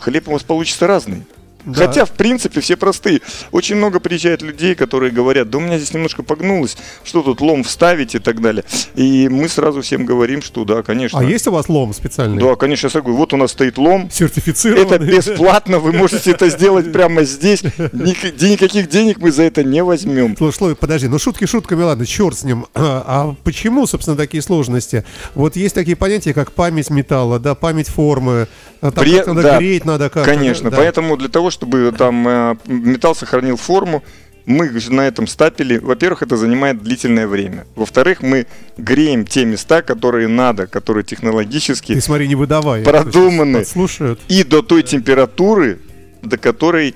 хлеб 0.00 0.28
у 0.28 0.32
вас 0.32 0.42
получится 0.42 0.86
разный. 0.86 1.22
Да. 1.68 1.86
Хотя, 1.86 2.04
в 2.04 2.10
принципе, 2.10 2.60
все 2.60 2.76
простые. 2.76 3.20
Очень 3.52 3.76
много 3.76 4.00
приезжает 4.00 4.42
людей, 4.42 4.74
которые 4.74 5.12
говорят, 5.12 5.50
да 5.50 5.58
у 5.58 5.60
меня 5.60 5.76
здесь 5.78 5.92
немножко 5.94 6.22
погнулось, 6.22 6.76
что 7.04 7.22
тут 7.22 7.40
лом 7.40 7.62
вставить 7.64 8.14
и 8.14 8.18
так 8.18 8.40
далее. 8.40 8.64
И 8.94 9.28
мы 9.28 9.48
сразу 9.48 9.82
всем 9.82 10.04
говорим, 10.06 10.42
что 10.42 10.64
да, 10.64 10.82
конечно. 10.82 11.18
А 11.18 11.24
есть 11.24 11.46
у 11.46 11.52
вас 11.52 11.68
лом 11.68 11.92
специальный? 11.94 12.42
Да, 12.42 12.54
конечно, 12.56 12.88
я 12.92 13.00
говорю, 13.00 13.16
вот 13.16 13.32
у 13.32 13.36
нас 13.36 13.52
стоит 13.52 13.78
лом, 13.78 14.10
Сертифицированный? 14.12 14.84
это 14.96 14.98
бесплатно, 14.98 15.78
вы 15.78 15.92
можете 15.92 16.30
это 16.32 16.48
сделать 16.50 16.92
прямо 16.92 17.24
здесь. 17.24 17.62
Ник- 17.92 18.36
де- 18.36 18.50
Никаких 18.50 18.88
денег 18.88 19.18
мы 19.18 19.30
за 19.30 19.42
это 19.44 19.62
не 19.62 19.82
возьмем. 19.82 20.36
Слушай, 20.36 20.74
подожди, 20.76 21.08
ну 21.08 21.18
шутки 21.18 21.44
шутками, 21.46 21.82
ладно, 21.82 22.06
черт 22.06 22.36
с 22.38 22.44
ним. 22.44 22.66
А, 23.10 23.34
почему, 23.44 23.86
собственно, 23.86 24.16
такие 24.16 24.42
сложности? 24.42 25.04
Вот 25.34 25.56
есть 25.56 25.74
такие 25.74 25.96
понятия, 25.96 26.34
как 26.34 26.52
память 26.52 26.90
металла, 26.90 27.38
да, 27.38 27.54
память 27.54 27.88
формы, 27.88 28.48
там 28.80 28.92
При- 28.92 29.16
надо 29.16 29.42
да, 29.42 29.58
греть, 29.58 29.84
надо 29.84 30.10
как 30.10 30.24
Конечно, 30.24 30.70
да. 30.70 30.76
поэтому 30.76 31.16
для 31.16 31.28
того, 31.28 31.50
чтобы 31.50 31.92
там 31.96 32.26
э, 32.28 32.56
металл 32.66 33.14
сохранил 33.14 33.56
форму, 33.56 34.02
мы 34.46 34.70
на 34.88 35.06
этом 35.06 35.26
стапеле, 35.26 35.78
во-первых, 35.78 36.22
это 36.22 36.38
занимает 36.38 36.82
длительное 36.82 37.26
время. 37.26 37.66
Во-вторых, 37.76 38.22
мы 38.22 38.46
греем 38.78 39.26
те 39.26 39.44
места, 39.44 39.82
которые 39.82 40.26
надо, 40.26 40.66
которые 40.66 41.04
технологически 41.04 41.92
Ты 41.92 42.00
смотри, 42.00 42.28
не 42.28 42.34
выдавай. 42.34 42.82
Продуманный. 42.82 43.66
Слушают. 43.66 44.20
и 44.28 44.44
до 44.44 44.62
той 44.62 44.82
температуры, 44.82 45.80
до 46.22 46.38
которой 46.38 46.94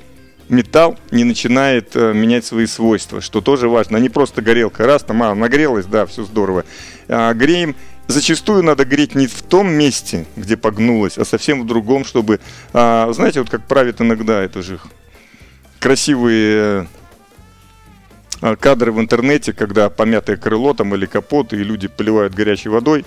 металл 0.49 0.99
не 1.11 1.25
начинает 1.25 1.95
э, 1.95 2.12
менять 2.15 2.45
свои 2.45 2.67
свойства, 2.67 3.21
что 3.21 3.41
тоже 3.41 3.69
важно. 3.69 3.99
А 3.99 4.01
не 4.01 4.09
просто 4.09 4.41
горелка, 4.41 4.87
раз 4.87 5.03
там, 5.03 5.23
а, 5.23 5.35
нагрелась, 5.35 5.87
да, 5.87 6.07
все 6.07 6.25
здорово. 6.25 6.65
А, 7.09 7.35
греем, 7.35 7.77
зачастую 8.09 8.62
надо 8.62 8.85
греть 8.85 9.14
не 9.14 9.26
в 9.26 9.42
том 9.42 9.71
месте, 9.73 10.26
где 10.37 10.56
погнулось, 10.56 11.18
а 11.18 11.25
совсем 11.25 11.62
в 11.62 11.66
другом, 11.66 12.04
чтобы, 12.04 12.40
а, 12.73 13.11
знаете, 13.12 13.40
вот 13.40 13.50
как 13.50 13.66
правит 13.66 14.00
иногда, 14.00 14.42
это 14.42 14.62
же 14.62 14.78
красивые 15.80 16.87
э, 18.40 18.56
кадры 18.56 18.92
в 18.92 19.00
интернете, 19.00 19.52
когда 19.52 19.90
помятое 19.90 20.37
крыло 20.37 20.75
там 20.75 20.94
или 20.94 21.06
капот, 21.06 21.52
и 21.52 21.56
люди 21.56 21.88
поливают 21.88 22.35
горячей 22.35 22.68
водой, 22.68 23.04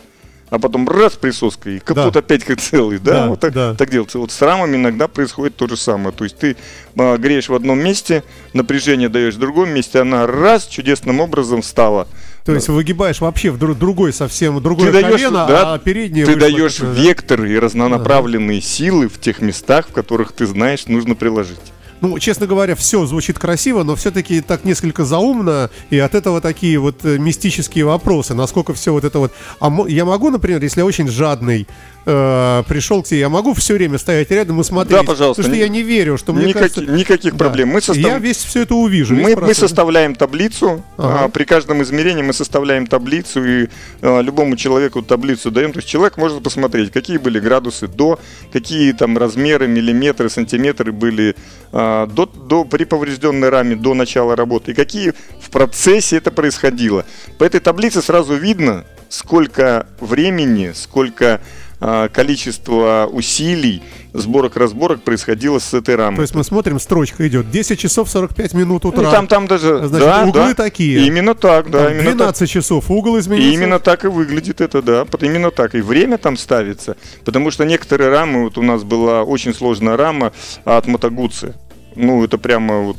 а 0.49 0.59
потом 0.59 0.87
раз 0.87 1.13
присоской, 1.13 1.77
и 1.77 1.79
капот 1.79 2.13
Да. 2.13 2.19
опять 2.19 2.43
как 2.43 2.59
целый, 2.59 2.99
да, 2.99 3.11
Да, 3.23 3.27
вот 3.29 3.39
так, 3.39 3.53
да. 3.53 3.73
так 3.75 3.89
делается. 3.89 4.19
Вот 4.19 4.31
с 4.31 4.41
рамами 4.41 4.75
иногда 4.75 5.07
происходит 5.07 5.55
то 5.55 5.67
же 5.67 5.77
самое. 5.77 6.13
То 6.15 6.23
есть 6.23 6.37
ты 6.37 6.55
а, 6.97 7.17
греешь 7.17 7.49
в 7.49 7.55
одном 7.55 7.79
месте, 7.79 8.23
напряжение 8.53 9.09
даешь 9.09 9.35
в 9.35 9.39
другом 9.39 9.69
месте, 9.69 9.99
она 10.01 10.27
раз 10.27 10.67
чудесным 10.67 11.19
образом 11.19 11.61
встала. 11.61 12.07
То 12.45 12.53
есть 12.53 12.67
выгибаешь 12.69 13.21
вообще 13.21 13.49
в 13.49 13.57
дру- 13.57 13.73
другой 13.73 14.13
совсем, 14.13 14.61
другое 14.61 14.91
Ты 14.91 15.01
даешь, 15.01 15.13
колено, 15.13 15.47
да, 15.47 15.73
а 15.73 15.79
переднее 15.79 16.27
ты 16.27 16.35
даешь 16.35 16.75
такое, 16.75 16.93
да? 16.93 17.01
вектор 17.01 17.43
и 17.43 17.57
разнонаправленные 17.57 18.61
силы 18.61 19.09
в 19.09 19.19
тех 19.19 19.41
местах, 19.41 19.87
в 19.89 19.91
которых 19.91 20.31
ты 20.31 20.45
знаешь, 20.45 20.85
нужно 20.85 21.15
приложить. 21.15 21.57
Ну, 22.01 22.19
честно 22.19 22.45
говоря, 22.45 22.75
все 22.75 23.03
звучит 23.07 23.39
красиво, 23.39 23.81
но 23.81 23.95
все-таки 23.95 24.41
так 24.41 24.63
несколько 24.63 25.05
заумно, 25.05 25.71
и 25.89 25.97
от 25.97 26.13
этого 26.13 26.39
такие 26.39 26.77
вот 26.77 27.03
э, 27.03 27.17
мистические 27.17 27.85
вопросы, 27.85 28.35
насколько 28.35 28.75
все 28.75 28.91
вот 28.91 29.05
это 29.05 29.17
вот... 29.17 29.31
А 29.59 29.71
я 29.87 30.05
могу, 30.05 30.29
например, 30.29 30.61
если 30.61 30.81
я 30.81 30.85
очень 30.85 31.07
жадный, 31.07 31.67
э, 32.05 32.63
пришел 32.67 33.01
к 33.03 33.07
тебе, 33.07 33.19
я 33.21 33.29
могу 33.29 33.53
все 33.53 33.73
время 33.73 33.97
стоять 33.97 34.29
рядом 34.31 34.61
и 34.61 34.63
смотреть? 34.63 34.99
Да, 34.99 35.03
пожалуйста. 35.03 35.41
Потому 35.41 35.55
что 35.55 35.63
я 35.63 35.69
не 35.69 35.81
верю, 35.83 36.17
что 36.17 36.33
мне 36.33 36.45
Никаки- 36.47 36.73
кажется... 36.75 36.81
никаких 36.93 37.33
Да. 37.33 37.37
проблем. 37.37 37.69
Мы 37.69 37.81
состав- 37.81 37.97
Я 37.97 38.17
весь 38.19 38.37
все 38.37 38.61
это 38.61 38.75
увижу. 38.75 39.15
Мы, 39.15 39.35
мы 39.35 39.53
составляем 39.53 40.15
таблицу, 40.15 40.83
Ага. 40.97 41.25
а, 41.25 41.29
при 41.29 41.43
каждом 41.43 41.81
измерении 41.83 42.21
мы 42.21 42.33
составляем 42.33 42.87
таблицу 42.87 43.43
и 43.43 43.67
а, 44.01 44.21
любому 44.21 44.55
человеку 44.55 45.01
таблицу 45.01 45.51
даем. 45.51 45.71
То 45.73 45.79
есть 45.79 45.89
человек 45.89 46.17
может 46.17 46.43
посмотреть, 46.43 46.91
какие 46.91 47.17
были 47.17 47.39
градусы 47.39 47.87
до, 47.87 48.19
какие 48.53 48.91
там 48.93 49.17
размеры, 49.17 49.67
миллиметры, 49.67 50.29
сантиметры 50.29 50.91
были 50.91 51.35
а, 51.71 52.07
до, 52.07 52.25
до, 52.25 52.65
при 52.65 52.83
поврежденной 52.85 53.49
раме 53.49 53.75
до 53.75 53.93
начала 53.93 54.35
работы, 54.35 54.71
и 54.71 54.73
какие 54.73 55.13
в 55.41 55.49
процессе 55.49 56.17
это 56.17 56.31
происходило. 56.31 57.05
По 57.37 57.43
этой 57.43 57.59
таблице 57.59 58.01
сразу 58.01 58.35
видно, 58.35 58.85
сколько 59.09 59.87
времени, 59.99 60.71
сколько 60.75 61.25
а, 61.25 61.39
количество 61.79 63.09
усилий, 63.11 63.81
сборок-разборок 64.13 65.01
происходило 65.03 65.59
с 65.59 65.73
этой 65.73 65.95
рамой. 65.95 66.17
То 66.17 66.21
есть 66.21 66.35
мы 66.35 66.43
смотрим, 66.43 66.79
строчка 66.79 67.27
идет 67.27 67.51
10 67.51 67.79
часов 67.79 68.09
45 68.09 68.53
минут 68.53 68.85
утра. 68.85 69.03
Ну, 69.03 69.11
там, 69.11 69.27
там 69.27 69.47
даже, 69.47 69.87
Значит, 69.87 70.07
да, 70.07 70.23
углы 70.23 70.49
да. 70.49 70.53
такие. 70.53 71.05
Именно 71.05 71.35
так, 71.35 71.69
да, 71.69 71.85
Там 71.85 71.93
именно 71.93 72.11
так. 72.11 72.17
12 72.17 72.49
часов, 72.49 72.89
угол 72.89 73.17
И 73.17 73.19
изменился. 73.19 73.49
именно 73.53 73.79
так 73.79 74.05
и 74.05 74.07
выглядит 74.07 74.61
это, 74.61 74.81
да. 74.81 75.05
Именно 75.21 75.51
так. 75.51 75.75
И 75.75 75.81
время 75.81 76.17
там 76.17 76.37
ставится. 76.37 76.95
Потому 77.23 77.51
что 77.51 77.65
некоторые 77.65 78.09
рамы, 78.09 78.43
вот 78.45 78.57
у 78.57 78.61
нас 78.61 78.83
была 78.83 79.23
очень 79.23 79.53
сложная 79.53 79.97
рама 79.97 80.31
от 80.63 80.87
Мотогуци. 80.87 81.53
Ну, 81.95 82.23
это 82.23 82.37
прямо 82.37 82.81
вот... 82.81 82.97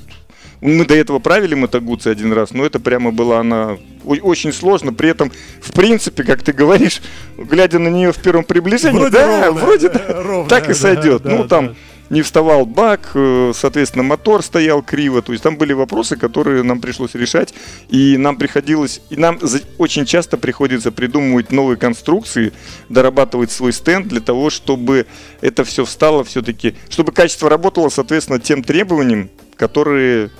Мы 0.60 0.86
до 0.86 0.94
этого 0.94 1.18
правили 1.18 1.54
Мотогуци 1.54 2.08
один 2.08 2.32
раз, 2.32 2.52
но 2.52 2.64
это 2.64 2.80
прямо 2.80 3.10
была 3.12 3.40
она 3.40 3.76
очень 4.04 4.52
сложно. 4.52 4.92
При 4.92 5.10
этом, 5.10 5.30
в 5.60 5.72
принципе, 5.72 6.22
как 6.22 6.42
ты 6.42 6.52
говоришь, 6.52 7.02
глядя 7.36 7.78
на 7.78 7.88
нее 7.88 8.12
в 8.12 8.18
первом 8.18 8.44
приближении, 8.44 8.98
Вроде 8.98 9.18
да, 9.18 9.46
ровно, 9.46 9.60
вроде 9.60 9.88
да, 9.88 10.04
да, 10.08 10.22
ровно, 10.22 10.48
так 10.48 10.64
и 10.64 10.68
да, 10.68 10.74
сойдет. 10.74 11.22
да, 11.22 11.30
ну, 11.30 11.42
да. 11.42 11.48
там 11.48 11.76
не 12.08 12.22
вставал 12.22 12.66
бак, 12.66 13.10
э, 13.14 13.52
соответственно, 13.54 14.04
мотор 14.04 14.42
стоял 14.42 14.82
криво. 14.82 15.22
То 15.22 15.32
есть 15.32 15.42
там 15.42 15.56
были 15.56 15.72
вопросы, 15.72 16.16
которые 16.16 16.62
нам 16.62 16.80
пришлось 16.80 17.14
решать. 17.14 17.52
И 17.88 18.16
нам 18.16 18.36
приходилось, 18.36 19.00
и 19.10 19.16
нам 19.16 19.38
очень 19.78 20.04
часто 20.04 20.36
приходится 20.36 20.92
придумывать 20.92 21.50
новые 21.50 21.76
конструкции, 21.76 22.52
дорабатывать 22.88 23.50
свой 23.50 23.72
стенд 23.72 24.06
для 24.06 24.20
того, 24.20 24.50
чтобы 24.50 25.06
это 25.40 25.64
все 25.64 25.84
встало 25.84 26.24
все-таки, 26.24 26.74
чтобы 26.88 27.12
качество 27.12 27.50
работало, 27.50 27.88
соответственно, 27.88 28.38
тем 28.38 28.62
требованиям, 28.62 29.28
которые 29.56 30.30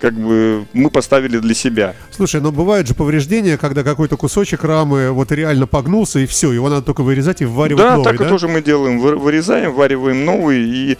как 0.00 0.14
бы 0.14 0.66
мы 0.72 0.90
поставили 0.90 1.38
для 1.38 1.54
себя. 1.54 1.94
Слушай, 2.10 2.40
но 2.40 2.52
бывают 2.52 2.86
же 2.88 2.94
повреждения, 2.94 3.56
когда 3.56 3.82
какой-то 3.82 4.16
кусочек 4.16 4.64
рамы 4.64 5.10
вот 5.10 5.32
реально 5.32 5.66
погнулся 5.66 6.18
и 6.18 6.26
все, 6.26 6.52
его 6.52 6.68
надо 6.68 6.82
только 6.82 7.02
вырезать 7.02 7.40
и 7.42 7.44
вваривать 7.44 7.82
да, 7.82 7.96
новый, 7.96 8.04
так 8.04 8.18
да? 8.18 8.26
и 8.26 8.28
тоже 8.28 8.48
мы 8.48 8.62
делаем. 8.62 8.98
Вы- 8.98 9.16
Вырезаем, 9.16 9.72
вариваем 9.72 10.24
новый 10.24 10.62
и 10.62 10.98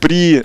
при 0.00 0.44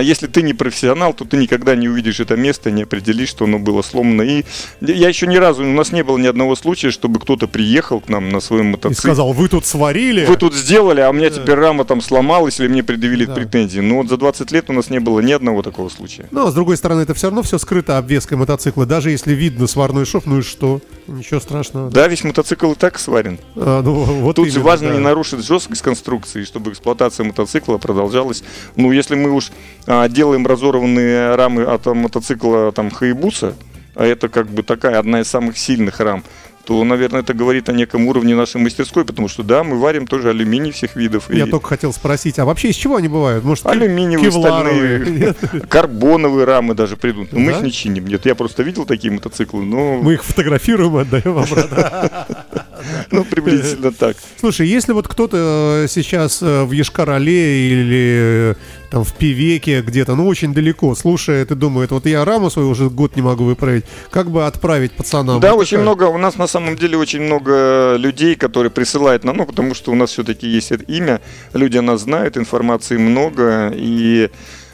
если 0.00 0.26
ты 0.26 0.42
не 0.42 0.54
профессионал, 0.54 1.12
то 1.14 1.24
ты 1.24 1.36
никогда 1.36 1.74
не 1.76 1.88
увидишь 1.88 2.20
это 2.20 2.36
место, 2.36 2.70
не 2.70 2.82
определишь, 2.82 3.28
что 3.30 3.44
оно 3.44 3.58
было 3.58 3.82
сломано. 3.82 4.22
И 4.22 4.44
я 4.80 5.08
еще 5.08 5.26
ни 5.26 5.36
разу, 5.36 5.62
у 5.62 5.66
нас 5.72 5.92
не 5.92 6.02
было 6.04 6.18
ни 6.18 6.26
одного 6.26 6.56
случая, 6.56 6.90
чтобы 6.90 7.20
кто-то 7.20 7.46
приехал 7.48 8.00
к 8.00 8.08
нам 8.08 8.28
на 8.30 8.40
своем 8.40 8.68
И 8.68 8.70
мотоцикле. 8.72 8.96
сказал, 8.96 9.32
вы 9.32 9.48
тут 9.48 9.66
сварили? 9.66 10.24
Вы 10.26 10.36
тут 10.36 10.54
сделали, 10.54 11.00
а 11.00 11.10
у 11.10 11.12
меня 11.12 11.30
теперь 11.30 11.54
рама 11.56 11.84
там 11.84 12.00
сломалась, 12.00 12.60
или 12.60 12.68
мне 12.68 12.82
предъявили 12.82 13.24
Да. 13.24 13.34
претензии. 13.34 13.80
Но 13.80 13.96
вот 13.96 14.08
за 14.08 14.16
20 14.16 14.50
лет 14.52 14.70
у 14.70 14.72
нас 14.72 14.90
не 14.90 15.00
было 15.00 15.20
ни 15.20 15.32
одного 15.32 15.62
такого 15.62 15.88
случая. 15.88 16.28
А 16.34 16.50
с 16.50 16.54
другой 16.54 16.76
стороны, 16.76 17.00
это 17.02 17.14
все 17.14 17.26
равно 17.28 17.42
все 17.42 17.58
скрыто 17.58 17.98
обвеской 17.98 18.36
мотоцикла. 18.38 18.86
Даже 18.86 19.10
если 19.10 19.32
видно 19.34 19.66
сварной 19.66 20.04
шов, 20.04 20.26
ну 20.26 20.38
и 20.38 20.42
что? 20.42 20.80
Ничего 21.06 21.40
страшного. 21.40 21.90
Да, 21.90 22.08
весь 22.08 22.24
мотоцикл 22.24 22.72
и 22.72 22.74
так 22.74 22.98
сварен. 22.98 23.38
А, 23.56 23.82
ну, 23.82 23.92
вот 24.04 24.36
Тут 24.36 24.48
именно, 24.48 24.60
важно 24.62 24.88
да. 24.88 24.94
не 24.94 25.00
нарушить 25.00 25.44
жесткость 25.44 25.82
конструкции, 25.82 26.44
чтобы 26.44 26.72
эксплуатация 26.72 27.24
мотоцикла 27.24 27.78
продолжалась. 27.78 28.42
Ну, 28.76 28.90
если 28.92 29.14
мы 29.14 29.30
уж 29.30 29.50
а, 29.50 29.52
делаем 29.86 30.46
разорванные 30.46 31.34
рамы 31.34 31.64
от 31.64 31.86
а, 31.86 31.94
мотоцикла 31.94 32.72
там 32.72 32.90
Хаябуса, 32.90 33.54
а 33.94 34.04
это 34.04 34.28
как 34.28 34.48
бы 34.48 34.62
такая 34.62 34.98
одна 34.98 35.20
из 35.20 35.28
самых 35.28 35.58
сильных 35.58 36.00
рам, 36.00 36.24
то, 36.64 36.82
наверное, 36.82 37.20
это 37.20 37.34
говорит 37.34 37.68
о 37.68 37.72
неком 37.72 38.06
уровне 38.06 38.34
нашей 38.34 38.60
мастерской, 38.60 39.04
потому 39.04 39.28
что, 39.28 39.42
да, 39.42 39.64
мы 39.64 39.78
варим 39.78 40.06
тоже 40.06 40.30
алюминий 40.30 40.70
всех 40.70 40.96
видов. 40.96 41.30
Я 41.30 41.46
и 41.46 41.50
только 41.50 41.68
хотел 41.68 41.92
спросить, 41.92 42.38
а 42.38 42.46
вообще 42.46 42.70
из 42.70 42.76
чего 42.76 42.96
они 42.96 43.08
бывают? 43.08 43.44
Может, 43.44 43.66
Алюминиевые, 43.66 44.32
стальные, 44.32 44.98
Нет? 45.10 45.36
карбоновые 45.68 46.46
рамы 46.46 46.74
даже 46.74 46.96
придут. 46.96 47.32
Мы 47.32 47.52
их 47.52 47.60
не 47.60 47.70
чиним. 47.70 48.06
Нет, 48.06 48.24
я 48.24 48.34
просто 48.34 48.62
видел 48.62 48.86
такие 48.86 49.12
мотоциклы, 49.12 49.62
но 49.64 49.98
Мы 49.98 50.14
их 50.14 50.24
фотографируем 50.24 50.96
отдаем 50.96 51.38
обратно. 51.38 52.26
ну, 53.10 53.24
приблизительно 53.24 53.92
так. 53.98 54.16
Слушай, 54.40 54.66
если 54.68 54.92
вот 54.92 55.08
кто-то 55.08 55.82
э, 55.84 55.88
сейчас 55.88 56.42
э, 56.42 56.64
в 56.64 56.72
Ешкар-Оле 56.72 57.68
или 57.68 58.52
э, 58.52 58.54
там 58.90 59.04
в 59.04 59.12
Пивеке 59.14 59.80
где-то, 59.82 60.14
ну 60.14 60.26
очень 60.26 60.54
далеко, 60.54 60.94
слушает 60.94 61.50
и 61.50 61.54
думает, 61.54 61.90
вот 61.90 62.06
я 62.06 62.24
раму 62.24 62.50
свою 62.50 62.70
уже 62.70 62.88
год 62.90 63.16
не 63.16 63.22
могу 63.22 63.44
выправить, 63.44 63.84
как 64.10 64.30
бы 64.30 64.46
отправить 64.46 64.92
пацанам? 64.92 65.40
Да, 65.40 65.52
Вот 65.52 65.60
очень 65.62 65.78
такая- 65.78 65.82
много, 65.82 66.04
у 66.04 66.18
нас 66.18 66.36
на 66.36 66.46
самом 66.46 66.76
деле 66.76 66.96
очень 66.96 67.22
много 67.22 67.96
людей, 67.96 68.34
которые 68.36 68.70
присылают 68.70 69.24
нам, 69.24 69.36
ну, 69.36 69.46
потому 69.46 69.74
что 69.74 69.90
у 69.92 69.94
нас 69.94 70.10
все-таки 70.10 70.46
есть 70.46 70.72
это 70.72 70.84
имя, 70.84 71.20
люди 71.52 71.78
нас 71.78 72.02
знают, 72.02 72.36
информации 72.36 72.96
много, 72.96 73.72
и 73.74 74.30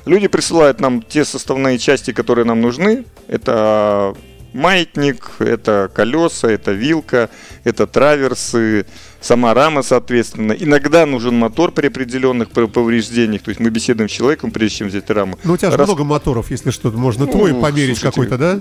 люди 0.07 0.29
присылают 0.29 0.81
нам 0.81 1.03
те 1.03 1.25
составные 1.25 1.79
части, 1.79 2.13
которые 2.13 2.45
нам 2.45 2.61
нужны. 2.61 3.05
Это 3.29 4.15
маятник, 4.53 5.31
это 5.39 5.91
колеса, 5.95 6.51
это 6.51 6.73
вилка, 6.73 7.31
это 7.65 7.87
траверсы, 7.87 8.87
сама 9.21 9.55
рама, 9.55 9.83
соответственно. 9.83 10.53
Иногда 10.53 11.07
нужен 11.07 11.35
мотор 11.39 11.73
при 11.73 11.87
определенных 11.89 12.51
пов- 12.51 12.69
повреждениях, 12.69 13.43
то 13.43 13.51
есть 13.51 13.61
мы 13.61 13.71
беседуем 13.71 14.09
с 14.09 14.13
человеком, 14.13 14.51
прежде 14.51 14.79
чем 14.79 14.89
взять 14.89 15.09
раму. 15.11 15.39
Ну 15.45 15.55
у 15.55 15.57
тебя 15.57 15.71
же 15.71 15.77
Раз- 15.77 15.87
много 15.89 16.05
моторов, 16.05 16.51
если 16.51 16.71
что, 16.71 16.91
можно 16.91 17.27
Ну, 17.27 17.33
твой 17.33 17.55
померить 17.55 18.01
какой-то, 18.01 18.39
да? 18.39 18.61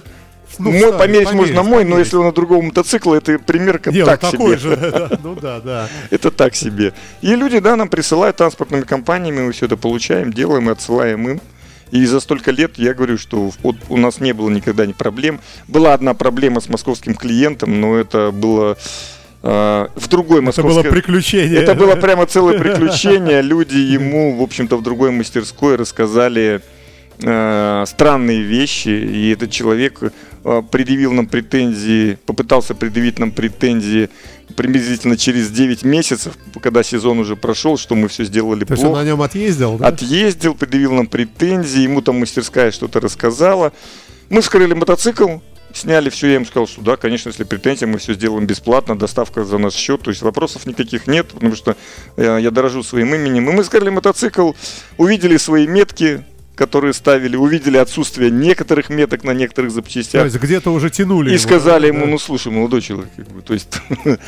Ну, 0.58 0.72
мой 0.72 0.79
вставить, 0.79 0.98
померить 0.98 1.31
можно 1.34 1.62
мой, 1.62 1.84
но 1.84 1.89
померить. 1.91 2.05
если 2.08 2.17
он 2.17 2.25
на 2.25 2.31
другого 2.31 2.62
мотоцикла, 2.63 3.15
это 3.15 3.38
примерка 3.38 3.91
Дело 3.91 4.10
так 4.10 4.19
такое 4.31 4.58
себе. 4.58 4.75
же, 4.75 5.19
ну 5.24 5.36
да, 5.36 5.60
да. 5.60 5.88
Это 6.10 6.31
так 6.31 6.55
себе. 6.55 6.93
И 7.22 7.36
люди, 7.36 7.60
да, 7.60 7.75
нам 7.75 7.88
присылают 7.88 8.38
транспортными 8.38 8.81
компаниями, 8.81 9.41
мы 9.41 9.51
все 9.51 9.67
это 9.67 9.77
получаем, 9.77 10.34
делаем 10.34 10.67
и 10.69 10.72
отсылаем 10.72 11.29
им. 11.29 11.41
И 11.91 12.05
за 12.05 12.19
столько 12.19 12.51
лет 12.51 12.77
я 12.77 12.93
говорю, 12.93 13.17
что 13.17 13.51
вот 13.63 13.75
у 13.89 13.98
нас 13.98 14.19
не 14.19 14.34
было 14.34 14.50
никогда 14.50 14.86
ни 14.86 14.93
проблем. 14.93 15.39
Была 15.67 15.93
одна 15.93 16.13
проблема 16.13 16.62
с 16.62 16.69
московским 16.69 17.15
клиентом, 17.15 17.79
но 17.81 17.98
это 17.98 18.31
было 18.31 18.77
э, 19.41 19.88
в 19.96 20.08
другой 20.08 20.38
Это 20.38 20.46
московской... 20.46 20.84
было 20.84 20.91
приключение. 20.91 21.62
Это 21.62 21.75
было 21.75 21.96
прямо 21.96 22.25
целое 22.25 22.60
приключение. 22.60 23.41
Люди 23.41 23.77
ему, 23.77 24.38
в 24.38 24.41
общем-то, 24.43 24.77
в 24.77 24.84
другой 24.84 25.12
мастерской 25.12 25.75
рассказали 25.75 26.62
э, 27.22 27.84
странные 27.88 28.42
вещи, 28.42 28.89
и 28.89 29.32
этот 29.32 29.52
человек 29.52 30.02
э, 30.02 30.62
предъявил 30.72 31.13
нам 31.13 31.28
претензии, 31.28 32.17
попытался 32.26 32.76
предъявить 32.76 33.20
нам 33.20 33.32
претензии 33.32 34.10
приблизительно 34.56 35.17
через 35.17 35.50
9 35.52 35.84
месяцев, 35.84 36.34
когда 36.62 36.84
сезон 36.84 37.20
уже 37.20 37.36
прошел, 37.36 37.78
что 37.78 37.96
мы 37.96 38.08
все 38.08 38.24
сделали 38.24 38.65
То 38.65 38.74
есть 38.74 38.84
он 38.84 38.89
плохо. 38.89 39.04
на 39.04 39.08
нем 39.08 39.22
отъездил, 39.22 39.78
да? 39.78 39.88
Отъездил, 39.88 40.56
предъявил 40.56 40.93
нам 40.93 41.08
претензии, 41.08 41.82
ему 41.82 42.02
там 42.02 42.20
мастерская 42.20 42.72
что-то 42.72 43.00
рассказала. 43.00 43.74
Мы 44.30 44.41
вскрыли 44.41 44.74
мотоцикл, 44.74 45.38
сняли 45.74 46.10
все, 46.10 46.28
я 46.28 46.36
им 46.36 46.46
сказал, 46.46 46.67
что 46.67 46.82
да, 46.82 46.98
конечно, 46.98 47.30
если 47.30 47.43
претензии, 47.43 47.86
мы 47.86 47.98
все 47.98 48.13
сделаем 48.13 48.46
бесплатно, 48.46 48.98
доставка 48.98 49.43
за 49.43 49.58
наш 49.58 49.74
счет, 49.74 50.02
то 50.02 50.10
есть 50.10 50.22
вопросов 50.22 50.65
никаких 50.65 51.08
нет, 51.08 51.28
потому 51.28 51.56
что 51.56 51.76
э, 52.17 52.39
я 52.41 52.52
дорожу 52.52 52.84
своим 52.84 53.13
именем. 53.13 53.50
И 53.50 53.54
мы 53.54 53.63
вскрыли 53.63 53.89
мотоцикл, 53.89 54.52
увидели 54.98 55.38
свои 55.38 55.67
метки, 55.67 56.24
которые 56.60 56.93
ставили, 56.93 57.38
увидели 57.38 57.78
отсутствие 57.78 58.30
некоторых 58.30 58.89
меток 58.89 59.24
на 59.24 59.32
некоторых 59.32 59.72
То 59.72 59.76
запчастях. 59.76 60.26
есть 60.26 60.36
где-то 60.36 60.74
уже 60.74 60.89
тянули 60.89 61.30
И 61.30 61.34
его, 61.36 61.41
сказали 61.41 61.89
да? 61.89 61.95
ему, 61.95 62.06
ну 62.06 62.19
слушай, 62.19 62.52
молодой 62.52 62.82
человек, 62.82 63.08
как 63.15 63.28
бы, 63.30 63.41
то 63.41 63.54
есть 63.54 63.80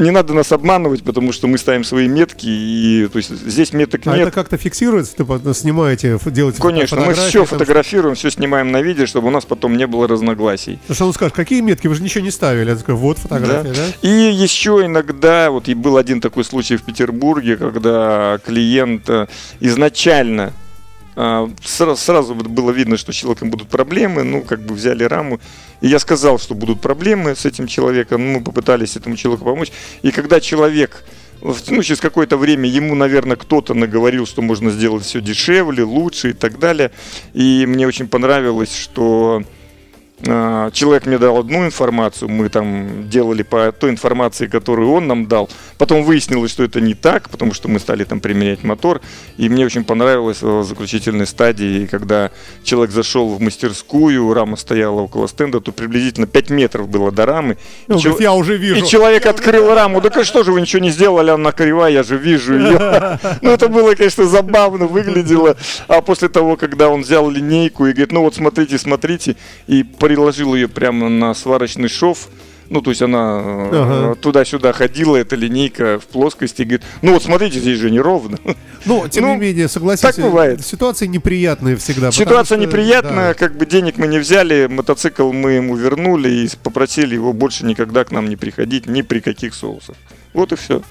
не 0.00 0.10
надо 0.10 0.34
нас 0.34 0.50
обманывать, 0.50 1.04
потому 1.04 1.32
что 1.32 1.46
мы 1.46 1.58
ставим 1.58 1.84
свои 1.84 2.08
метки, 2.08 2.48
и 2.48 3.06
то 3.06 3.18
есть 3.18 3.30
здесь 3.30 3.72
меток 3.72 4.00
А 4.06 4.16
нет. 4.16 4.26
это 4.26 4.30
как-то 4.32 4.56
фиксируется? 4.56 5.16
Типа 5.16 5.40
снимаете, 5.54 6.18
делаете 6.26 6.60
Конечно, 6.60 7.00
мы 7.02 7.14
все 7.14 7.46
там, 7.46 7.46
фотографируем, 7.46 8.16
все 8.16 8.30
снимаем 8.32 8.72
на 8.72 8.82
видео, 8.82 9.06
чтобы 9.06 9.28
у 9.28 9.30
нас 9.30 9.44
потом 9.44 9.76
не 9.76 9.86
было 9.86 10.08
разногласий. 10.08 10.80
Потому 10.82 10.94
что 10.96 11.06
он 11.06 11.12
скажет, 11.12 11.36
какие 11.36 11.60
метки, 11.60 11.86
вы 11.86 11.94
же 11.94 12.02
ничего 12.02 12.24
не 12.24 12.32
ставили. 12.32 12.70
Я 12.70 12.74
такой, 12.76 12.96
вот 12.96 13.18
фотография, 13.18 13.72
да? 13.72 13.86
И 14.02 14.08
еще 14.08 14.82
иногда, 14.84 15.52
вот 15.52 15.68
и 15.68 15.74
был 15.74 15.98
один 15.98 16.20
такой 16.20 16.42
случай 16.42 16.76
в 16.76 16.82
Петербурге, 16.82 17.56
когда 17.56 18.40
клиент 18.44 19.08
э, 19.08 19.28
изначально 19.60 20.52
а, 21.16 21.50
сра- 21.62 21.96
сразу 21.96 22.34
вот 22.34 22.46
было 22.46 22.70
видно, 22.70 22.96
что 22.96 23.12
с 23.12 23.16
человеком 23.16 23.50
будут 23.50 23.68
проблемы, 23.68 24.22
ну, 24.22 24.42
как 24.42 24.60
бы 24.60 24.74
взяли 24.74 25.04
раму. 25.04 25.40
И 25.80 25.88
я 25.88 25.98
сказал, 25.98 26.38
что 26.38 26.54
будут 26.54 26.80
проблемы 26.80 27.34
с 27.34 27.44
этим 27.44 27.66
человеком, 27.66 28.24
ну, 28.24 28.38
мы 28.38 28.44
попытались 28.44 28.96
этому 28.96 29.16
человеку 29.16 29.44
помочь. 29.44 29.72
И 30.02 30.10
когда 30.10 30.40
человек, 30.40 31.04
ну, 31.42 31.82
через 31.82 32.00
какое-то 32.00 32.36
время 32.36 32.68
ему, 32.68 32.94
наверное, 32.94 33.36
кто-то 33.36 33.74
наговорил, 33.74 34.26
что 34.26 34.42
можно 34.42 34.70
сделать 34.70 35.04
все 35.04 35.20
дешевле, 35.20 35.82
лучше 35.84 36.30
и 36.30 36.32
так 36.32 36.58
далее. 36.58 36.90
И 37.34 37.64
мне 37.66 37.86
очень 37.86 38.08
понравилось, 38.08 38.74
что 38.76 39.42
Человек 40.22 41.06
мне 41.06 41.18
дал 41.18 41.38
одну 41.38 41.64
информацию, 41.64 42.28
мы 42.28 42.48
там 42.48 43.08
делали 43.08 43.42
по 43.42 43.72
той 43.72 43.90
информации, 43.90 44.46
которую 44.46 44.92
он 44.92 45.06
нам 45.06 45.26
дал. 45.26 45.48
Потом 45.78 46.02
выяснилось, 46.02 46.50
что 46.50 46.62
это 46.62 46.80
не 46.80 46.94
так, 46.94 47.30
потому 47.30 47.54
что 47.54 47.68
мы 47.68 47.78
стали 47.78 48.04
там 48.04 48.20
применять 48.20 48.62
мотор. 48.62 49.00
И 49.38 49.48
мне 49.48 49.64
очень 49.64 49.84
понравилось 49.84 50.42
в 50.42 50.62
заключительной 50.64 51.26
стадии, 51.26 51.86
когда 51.86 52.30
человек 52.62 52.92
зашел 52.92 53.28
в 53.30 53.40
мастерскую, 53.40 54.32
рама 54.34 54.56
стояла 54.56 55.00
около 55.00 55.26
стенда, 55.26 55.60
то 55.60 55.72
приблизительно 55.72 56.26
5 56.26 56.50
метров 56.50 56.88
было 56.88 57.10
до 57.10 57.24
рамы. 57.24 57.56
Он 57.88 57.96
И 57.96 58.02
говорит, 58.02 58.20
я 58.20 58.32
уже 58.34 58.56
вижу. 58.56 58.84
и 58.84 58.86
человек 58.86 59.24
открыл 59.26 59.74
раму. 59.74 60.00
Да 60.00 60.24
что 60.24 60.44
же 60.44 60.52
вы 60.52 60.60
ничего 60.60 60.82
не 60.82 60.90
сделали, 60.90 61.30
она 61.30 61.52
кривая, 61.52 61.92
я 61.92 62.02
же 62.02 62.16
вижу 62.16 62.58
ее. 62.58 63.18
Ну, 63.42 63.50
это 63.50 63.68
было, 63.68 63.94
конечно, 63.94 64.24
забавно 64.26 64.86
выглядело. 64.86 65.56
А 65.88 66.02
после 66.02 66.28
того, 66.28 66.56
когда 66.56 66.88
он 66.88 67.02
взял 67.02 67.30
линейку 67.30 67.86
и 67.86 67.92
говорит, 67.92 68.12
ну 68.12 68.22
вот 68.22 68.34
смотрите, 68.34 68.76
смотрите, 68.78 69.36
и 69.66 69.82
приложил 70.10 70.56
ее 70.56 70.66
прямо 70.66 71.08
на 71.08 71.32
сварочный 71.34 71.88
шов, 71.88 72.30
ну, 72.68 72.80
то 72.82 72.90
есть 72.90 73.00
она 73.00 73.40
э, 73.44 73.68
Ага. 73.72 74.14
туда-сюда 74.16 74.72
ходила, 74.72 75.14
эта 75.14 75.36
линейка 75.36 76.00
в 76.00 76.06
плоскости, 76.06 76.62
говорит, 76.62 76.82
ну 77.00 77.12
вот 77.12 77.22
смотрите, 77.22 77.60
здесь 77.60 77.78
же 77.78 77.92
неровно. 77.92 78.36
Но, 78.86 79.06
тем 79.10 79.22
Ну, 79.26 79.34
не 79.34 79.40
менее, 79.40 79.68
согласитесь, 79.68 80.16
так 80.16 80.24
бывает. 80.24 80.66
ситуации 80.66 81.06
неприятные 81.06 81.76
всегда. 81.76 82.10
Ситуация 82.10 82.58
что, 82.58 82.66
неприятная, 82.66 83.28
да. 83.28 83.34
как 83.34 83.56
бы 83.56 83.66
денег 83.66 83.98
мы 83.98 84.08
не 84.08 84.18
взяли, 84.18 84.66
мотоцикл 84.66 85.30
мы 85.30 85.52
ему 85.52 85.76
вернули 85.76 86.28
и 86.28 86.50
попросили 86.60 87.14
его 87.14 87.32
больше 87.32 87.64
никогда 87.64 88.02
к 88.02 88.10
нам 88.10 88.28
не 88.28 88.34
приходить 88.34 88.86
ни 88.86 89.02
при 89.02 89.20
каких 89.20 89.54
соусах. 89.54 89.94
Вот 90.32 90.50
и 90.50 90.56
все. 90.56 90.82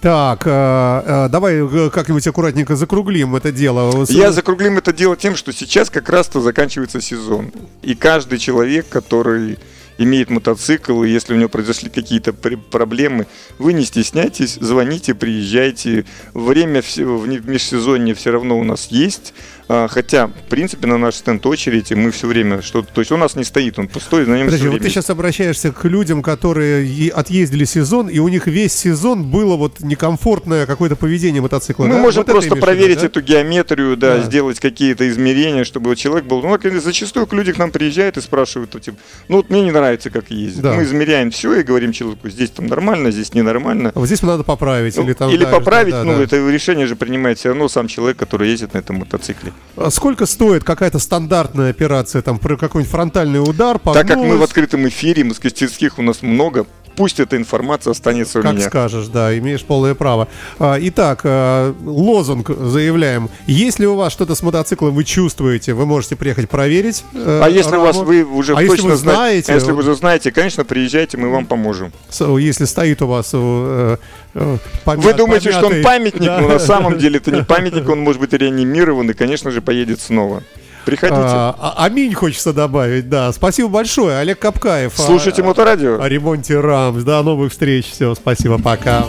Так, 0.00 0.46
э, 0.46 0.50
э, 0.50 1.28
давай 1.28 1.56
э, 1.56 1.90
как-нибудь 1.90 2.26
аккуратненько 2.26 2.76
закруглим 2.76 3.34
это 3.34 3.50
дело. 3.50 4.04
Я 4.08 4.30
закруглим 4.30 4.78
это 4.78 4.92
дело 4.92 5.16
тем, 5.16 5.34
что 5.34 5.52
сейчас 5.52 5.90
как 5.90 6.08
раз-то 6.08 6.40
заканчивается 6.40 7.00
сезон. 7.00 7.50
И 7.82 7.96
каждый 7.96 8.38
человек, 8.38 8.88
который 8.88 9.58
имеет 9.98 10.30
мотоцикл, 10.30 11.02
и 11.02 11.10
если 11.10 11.34
у 11.34 11.36
него 11.36 11.48
произошли 11.48 11.90
какие-то 11.90 12.32
пр- 12.32 12.56
проблемы, 12.56 13.26
вы 13.58 13.72
не 13.72 13.84
стесняйтесь, 13.84 14.54
звоните, 14.60 15.14
приезжайте. 15.14 16.04
Время 16.32 16.82
в 16.82 17.26
межсезонье 17.48 18.14
все 18.14 18.30
равно 18.30 18.56
у 18.56 18.62
нас 18.62 18.86
есть. 18.92 19.34
А, 19.70 19.86
хотя, 19.86 20.28
в 20.28 20.48
принципе, 20.48 20.86
на 20.86 20.96
наш 20.96 21.16
стенд 21.16 21.44
очередь, 21.44 21.92
и 21.92 21.94
мы 21.94 22.10
все 22.10 22.26
время 22.26 22.62
что-то... 22.62 22.90
То 22.92 23.02
есть 23.02 23.12
он 23.12 23.20
у 23.20 23.22
нас 23.22 23.36
не 23.36 23.44
стоит, 23.44 23.78
он 23.78 23.86
пустой, 23.86 24.26
на 24.26 24.36
нем 24.36 24.46
Подожди, 24.46 24.64
вот 24.66 24.70
время 24.72 24.84
ты 24.84 24.90
сейчас 24.90 25.10
обращаешься 25.10 25.72
к 25.72 25.84
людям, 25.84 26.22
которые 26.22 27.12
отъездили 27.12 27.64
сезон, 27.64 28.08
и 28.08 28.18
у 28.18 28.28
них 28.28 28.46
весь 28.46 28.72
сезон 28.72 29.24
было 29.24 29.56
вот 29.56 29.80
некомфортное 29.80 30.64
какое-то 30.64 30.96
поведение 30.96 31.42
мотоцикла. 31.42 31.84
Мы 31.84 31.94
да? 31.94 31.98
можем 32.00 32.24
Вот 32.24 32.32
просто 32.32 32.54
виду, 32.54 32.62
проверить 32.62 33.00
да? 33.00 33.06
эту 33.06 33.20
геометрию, 33.20 33.96
да, 33.98 34.16
Да. 34.16 34.22
сделать 34.22 34.58
какие-то 34.58 35.06
измерения, 35.08 35.64
чтобы 35.64 35.94
человек 35.96 36.24
был. 36.24 36.40
Ну, 36.40 36.80
зачастую 36.80 37.28
люди 37.32 37.52
к 37.52 37.58
нам 37.58 37.70
приезжают 37.70 38.16
и 38.16 38.22
спрашивают, 38.22 38.70
типа, 38.80 38.96
ну 39.28 39.36
вот 39.36 39.50
мне 39.50 39.60
не 39.60 39.70
нравится, 39.70 40.08
как 40.08 40.30
ездит. 40.30 40.62
Да. 40.62 40.74
Мы 40.74 40.84
измеряем 40.84 41.30
все 41.30 41.60
и 41.60 41.62
говорим 41.62 41.92
человеку, 41.92 42.30
здесь 42.30 42.50
там 42.50 42.68
нормально, 42.68 43.10
здесь 43.10 43.34
ненормально. 43.34 43.92
Вот 43.94 44.06
здесь 44.06 44.22
надо 44.22 44.44
поправить 44.44 44.96
Ну, 44.96 45.04
или 45.04 45.12
там... 45.12 45.30
или 45.30 45.44
да, 45.44 45.50
поправить, 45.50 45.92
да, 45.92 46.04
ну, 46.04 46.16
да. 46.16 46.22
это 46.22 46.36
решение 46.48 46.86
же 46.86 46.96
принимает 46.96 47.38
все 47.38 47.50
равно 47.50 47.68
сам 47.68 47.86
человек, 47.86 48.16
который 48.16 48.48
ездит 48.48 48.72
на 48.72 48.78
этом 48.78 48.96
мотоцикле. 48.96 49.52
А 49.76 49.90
Сколько 49.90 50.26
стоит 50.26 50.64
какая-то 50.64 50.98
стандартная 50.98 51.70
операция, 51.70 52.20
там, 52.22 52.38
про 52.38 52.56
какой-нибудь 52.56 52.90
фронтальный 52.90 53.40
удар, 53.40 53.78
Так 53.78 53.94
как 54.06 54.16
мы 54.16 54.22
в 54.22 54.26
погнулась? 54.26 54.48
открытом 54.50 54.88
эфире, 54.88 55.24
мастерских 55.24 55.98
у 55.98 56.02
нас 56.02 56.22
много, 56.22 56.66
пусть 56.98 57.20
эта 57.20 57.36
информация 57.36 57.92
останется 57.92 58.40
у 58.40 58.42
Как 58.42 58.52
меня. 58.54 58.66
скажешь, 58.68 59.06
да, 59.06 59.36
имеешь 59.38 59.62
полное 59.64 59.94
право. 59.94 60.28
А, 60.58 60.76
Итак, 60.80 61.20
а, 61.24 61.74
лозунг 61.84 62.50
заявляем. 62.50 63.30
Если 63.46 63.86
у 63.86 63.94
вас 63.94 64.12
что-то 64.12 64.34
с 64.34 64.42
мотоциклом 64.42 64.94
вы 64.94 65.04
чувствуете, 65.04 65.72
вы 65.74 65.86
можете 65.86 66.16
приехать 66.16 66.50
проверить. 66.50 67.04
э, 67.14 67.40
А 67.42 67.48
если 67.48 67.76
у 67.76 67.80
вас 67.80 67.96
вы 67.96 68.24
уже 68.24 68.54
А 68.54 68.60
если 68.62 68.76
точно 68.76 68.90
вы 68.90 68.96
зна- 68.96 69.14
знаете, 69.14 69.52
если 69.54 69.68
вы 69.70 69.74
вот- 69.76 69.84
уже 69.84 69.94
знаете, 69.94 70.32
конечно, 70.32 70.64
приезжайте, 70.64 71.16
мы 71.16 71.30
вам 71.30 71.46
поможем. 71.46 71.92
Если 72.38 72.64
стоит 72.66 73.00
у 73.02 73.06
вас 73.06 73.30
э, 73.32 73.96
э, 74.34 74.56
помят- 74.84 75.04
Вы 75.04 75.14
думаете, 75.14 75.50
что 75.52 75.66
он 75.66 75.72
помятый- 75.74 75.82
памятник, 75.84 76.24
Да. 76.26 76.40
но 76.40 76.48
на 76.48 76.58
самом 76.58 76.98
деле 76.98 77.18
это 77.18 77.30
не 77.30 77.42
памятник, 77.44 77.88
он 77.88 78.00
может 78.00 78.20
быть 78.20 78.32
реанимирован 78.32 79.08
и, 79.10 79.14
конечно 79.14 79.50
же, 79.50 79.60
поедет 79.62 80.00
снова. 80.00 80.42
Приходите. 80.88 81.20
А, 81.20 81.54
а- 81.58 81.84
аминь 81.84 82.14
хочется 82.14 82.52
добавить, 82.52 83.08
да. 83.10 83.30
Спасибо 83.32 83.68
большое, 83.68 84.18
Олег 84.18 84.38
Капкаев. 84.38 84.92
а- 84.98 85.02
Слушайте 85.02 85.42
Моторадио. 85.42 86.00
О 86.00 86.08
ремонте 86.08 86.58
РАМС. 86.58 87.02
До 87.04 87.22
новых 87.22 87.52
встреч. 87.52 87.90
Все, 87.92 88.14
спасибо, 88.14 88.58
пока. 88.58 89.04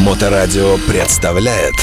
Моторадио 0.00 0.76
представляет 0.88 1.74